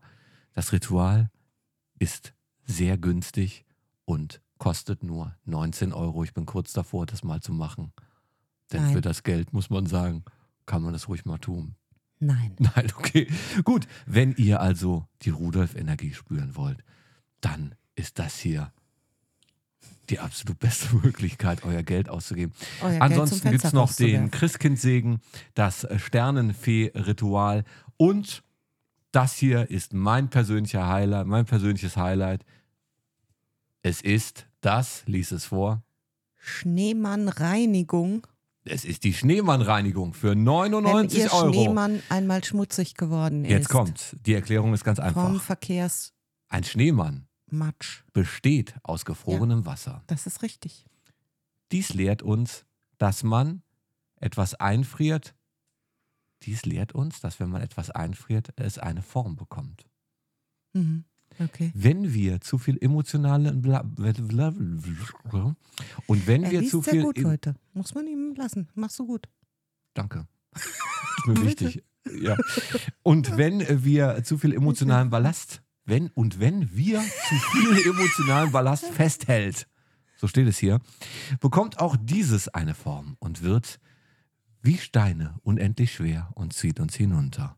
[0.52, 1.30] Das Ritual
[2.02, 2.34] ist
[2.64, 3.64] sehr günstig
[4.04, 6.24] und kostet nur 19 Euro.
[6.24, 7.92] Ich bin kurz davor, das mal zu machen.
[8.72, 8.92] Denn Nein.
[8.94, 10.24] für das Geld, muss man sagen,
[10.66, 11.76] kann man das ruhig mal tun.
[12.18, 12.56] Nein.
[12.58, 13.28] Nein, okay.
[13.62, 16.82] Gut, wenn ihr also die Rudolf-Energie spüren wollt,
[17.40, 18.72] dann ist das hier
[20.10, 22.52] die absolut beste Möglichkeit, euer Geld auszugeben.
[22.82, 24.32] Euer Ansonsten gibt es noch den.
[24.32, 25.20] Christkindsegen,
[25.54, 27.62] das Sternenfee-Ritual
[27.96, 28.42] und
[29.12, 32.44] das hier ist mein persönlicher Highlight, mein persönliches Highlight.
[33.82, 35.82] Es ist das, lies es vor,
[36.36, 38.26] Schneemann-Reinigung.
[38.64, 41.52] es ist die Schneemannreinigung für Wenn 99 ihr Euro.
[41.52, 43.68] Schneemann einmal schmutzig geworden Jetzt ist.
[43.68, 45.42] kommt, die Erklärung ist ganz Vom einfach.
[45.42, 46.12] Verkehrsmatsch.
[46.48, 47.26] Ein Schneemann
[48.12, 50.02] besteht aus gefrorenem Wasser.
[50.06, 50.86] Das ist richtig.
[51.70, 52.64] Dies lehrt uns,
[52.98, 53.62] dass man
[54.16, 55.34] etwas einfriert.
[56.44, 59.86] Dies lehrt uns, dass wenn man etwas einfriert, es eine Form bekommt.
[60.72, 61.04] Mhm.
[61.38, 61.72] Okay.
[61.74, 63.52] Wenn wir zu viel emotionale
[66.06, 67.54] und wenn Er wir zu sehr viel gut in- heute.
[67.72, 68.68] Muss man ihm lassen.
[68.74, 69.28] Machst du gut.
[69.94, 70.26] Danke.
[70.54, 71.82] Ist mir wichtig.
[72.20, 72.36] Ja.
[73.02, 78.84] Und wenn wir zu viel emotionalen Ballast, wenn und wenn wir zu viel emotionalen Ballast
[78.86, 79.68] festhält,
[80.16, 80.80] so steht es hier,
[81.40, 83.80] bekommt auch dieses eine Form und wird
[84.62, 87.56] wie Steine unendlich schwer und zieht uns hinunter.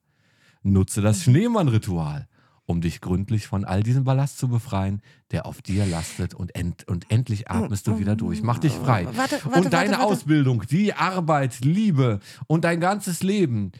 [0.62, 2.26] Nutze das Schneemann-Ritual,
[2.66, 6.88] um dich gründlich von all diesem Ballast zu befreien, der auf dir lastet und, end
[6.88, 8.42] und endlich atmest du wieder durch.
[8.42, 9.06] Mach dich frei.
[9.12, 10.04] Warte, warte, und deine warte.
[10.04, 13.72] Ausbildung, die Arbeit, Liebe und dein ganzes Leben.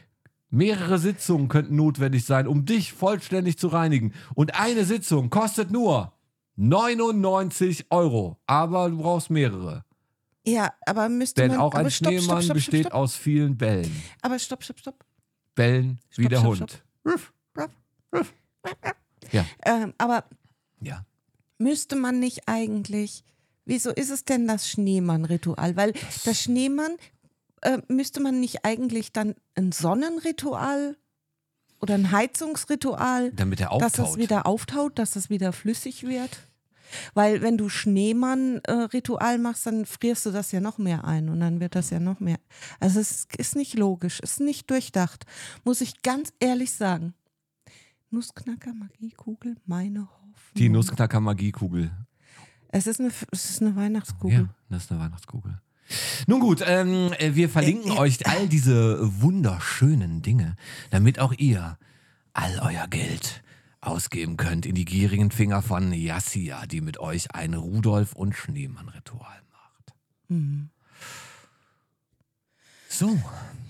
[0.51, 4.13] Mehrere Sitzungen könnten notwendig sein, um dich vollständig zu reinigen.
[4.35, 6.13] Und eine Sitzung kostet nur
[6.57, 8.39] 99 Euro.
[8.47, 9.85] Aber du brauchst mehrere.
[10.47, 11.61] Ja, aber müsste Denn man.
[11.61, 13.91] auch aber ein stopp, Schneemann stopp, stopp, besteht aus vielen Bällen.
[14.23, 15.05] Aber stopp, stopp, stopp.
[15.55, 16.83] bellen wie der Hund.
[17.07, 17.71] Ruff, ruff,
[18.15, 18.35] ruff.
[19.33, 19.47] Ja.
[19.65, 20.25] Ähm, aber
[20.81, 21.05] Ja.
[21.59, 23.25] müsste man nicht eigentlich,
[23.65, 25.77] wieso ist es denn das Schneemann-Ritual?
[25.77, 26.97] Weil das, Schneemann,
[27.63, 30.97] äh, müsste man nicht eigentlich dann ein Sonnenritual
[31.81, 34.19] oder ein Heizungsritual, Damit er dass das auftaut.
[34.19, 36.37] wieder auftaut, dass das wieder flüssig wird?
[37.15, 41.61] Weil wenn du Schneemann-Ritual machst, dann frierst du das ja noch mehr ein und dann
[41.61, 42.39] wird das ja noch mehr.
[42.81, 45.27] Also es ist nicht logisch, es ist nicht durchdacht,
[45.65, 47.15] muss ich ganz ehrlich sagen.
[48.11, 50.55] Nussknacker, Magiekugel, meine Hoffnung.
[50.57, 51.91] Die Nussknacker Magiekugel.
[52.69, 54.39] Es ist eine, es ist eine Weihnachtskugel.
[54.39, 55.61] Ja, das ist eine Weihnachtskugel.
[56.27, 60.57] Nun gut, ähm, äh, wir verlinken euch all diese wunderschönen Dinge,
[60.91, 61.79] damit auch ihr
[62.33, 63.44] all euer Geld
[63.87, 69.43] ausgeben könnt in die gierigen Finger von Yassia, die mit euch ein Rudolf- und Schneemann-Ritual
[69.53, 69.95] macht.
[70.29, 70.71] Mhm.
[72.89, 73.19] So,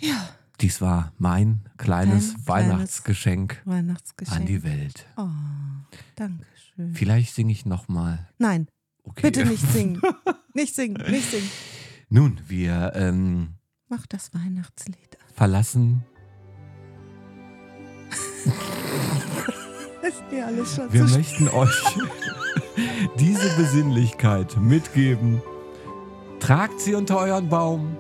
[0.01, 0.29] Ja,
[0.61, 4.39] dies war mein kleines Dein kleines Weihnachtsgeschenk Weihnachtsgeschenk.
[4.41, 5.07] an die Welt.
[5.17, 5.29] Oh,
[6.17, 6.45] danke
[6.75, 6.95] schön.
[6.95, 8.29] Vielleicht singe ich nochmal.
[8.39, 8.69] Nein,
[9.03, 9.23] Okay.
[9.23, 10.01] bitte nicht singen.
[10.55, 11.51] nicht singen, nicht singen.
[12.09, 13.55] Nun, wir ähm,
[13.89, 15.35] Mach das Weihnachtslied an.
[15.35, 16.05] verlassen
[20.07, 21.83] Ist eh alles schon Wir zu möchten euch
[23.19, 25.41] diese Besinnlichkeit mitgeben.
[26.41, 27.97] Tragt sie unter euren Baum.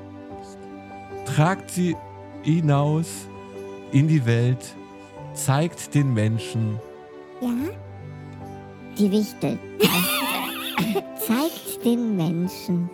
[1.25, 1.97] Tragt sie
[2.43, 3.07] hinaus
[3.93, 4.75] in die Welt.
[5.33, 6.79] Zeigt den Menschen.
[7.41, 7.49] Ja?
[8.99, 9.59] Die Wichtel.
[11.27, 12.91] Zeigt den Menschen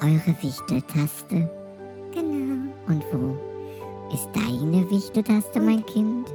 [0.00, 1.50] eure Wichteltaste.
[2.12, 2.72] Genau.
[2.86, 3.36] Und wo
[4.14, 6.28] ist deine Wichteltaste, mein Kind?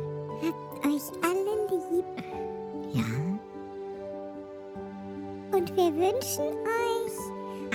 [6.00, 7.18] Wünschen euch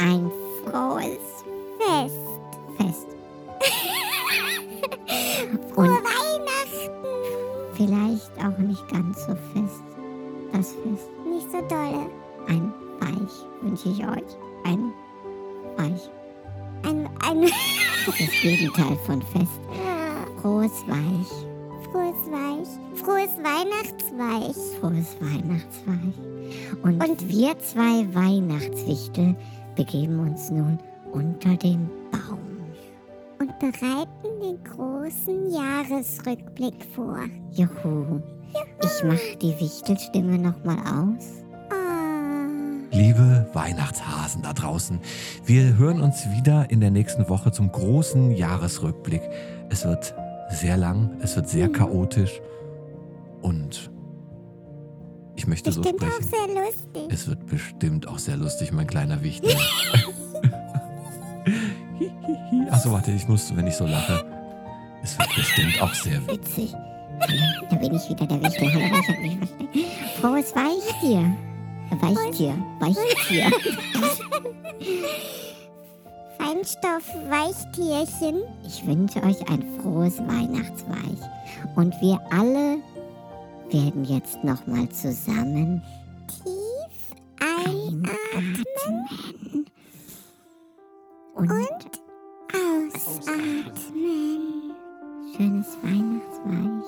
[0.01, 0.31] ein
[0.65, 1.45] frohes
[1.79, 2.19] Fest.
[2.79, 3.07] Fest.
[5.77, 6.91] Und Weihnachten.
[7.75, 9.83] Vielleicht auch nicht ganz so fest.
[10.53, 11.11] Das Fest.
[11.27, 12.09] Nicht so dolle.
[12.49, 14.39] Ein Weich wünsche ich euch.
[14.65, 14.93] Ein
[15.77, 16.09] Weich.
[16.85, 17.43] Ein, ein
[18.07, 19.61] das ist das Gegenteil von Fest.
[20.41, 21.31] Frohes Weich.
[21.91, 22.69] Frohes Weich.
[23.05, 24.57] Frohes Weihnachtsweich.
[24.81, 26.15] Frohes Weihnachtsweich.
[26.83, 29.37] Und, Und wir zwei Weihnachtswichtel
[29.77, 30.79] begeben uns nun
[31.13, 32.39] unter den Baum.
[33.39, 37.19] Und bereiten den großen Jahresrückblick vor.
[37.53, 38.23] Juhu.
[38.83, 41.45] Ich mach die Wichtelstimme nochmal aus.
[42.91, 44.99] Liebe Weihnachtshasen da draußen,
[45.45, 49.23] wir hören uns wieder in der nächsten Woche zum großen Jahresrückblick.
[49.69, 50.15] Es wird
[50.49, 52.41] sehr lang, es wird sehr chaotisch
[53.45, 53.91] und
[55.37, 56.31] ich möchte so Bestimmt auch sprechen.
[56.31, 57.03] sehr lustig.
[57.11, 59.55] Es wird bestimmt auch sehr lustig, mein kleiner Wichtel.
[62.71, 64.25] Achso, warte, ich muss, wenn ich so lache.
[65.03, 66.73] Es wird bestimmt auch sehr witzig.
[67.71, 68.73] Da bin ich wieder, der Wichtel.
[68.73, 69.87] Hallo, ich hab mich versteckt.
[70.21, 71.37] Frohes Weichtier.
[72.01, 72.55] Weichtier.
[72.81, 73.51] Weichtier.
[76.39, 78.37] Feinstoff-Weichtierchen.
[78.67, 81.19] Ich wünsche euch ein frohes Weihnachtsweich.
[81.77, 82.79] Und wir alle
[83.71, 85.83] werden jetzt nochmal zusammen
[86.29, 88.45] tief einatmen.
[91.35, 92.01] Und,
[92.53, 93.73] ausatmen.
[95.37, 96.85] Schönes Weihnachtsweich.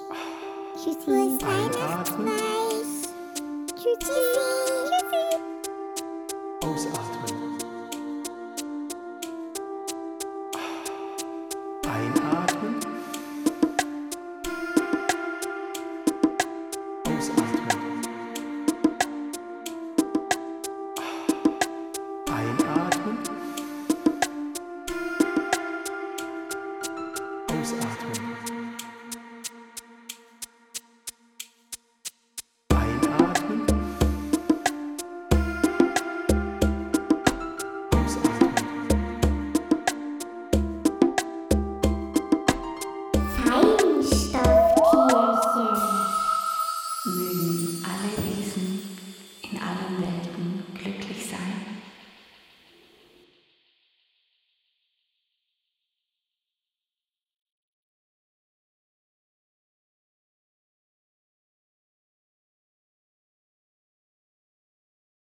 [0.77, 1.01] Tschüssi.
[1.05, 2.91] Frohes Weihnachtsweich.
[3.75, 3.97] Tschüssi.
[4.01, 5.23] Tschüssi.
[6.63, 7.16] Ausatmen.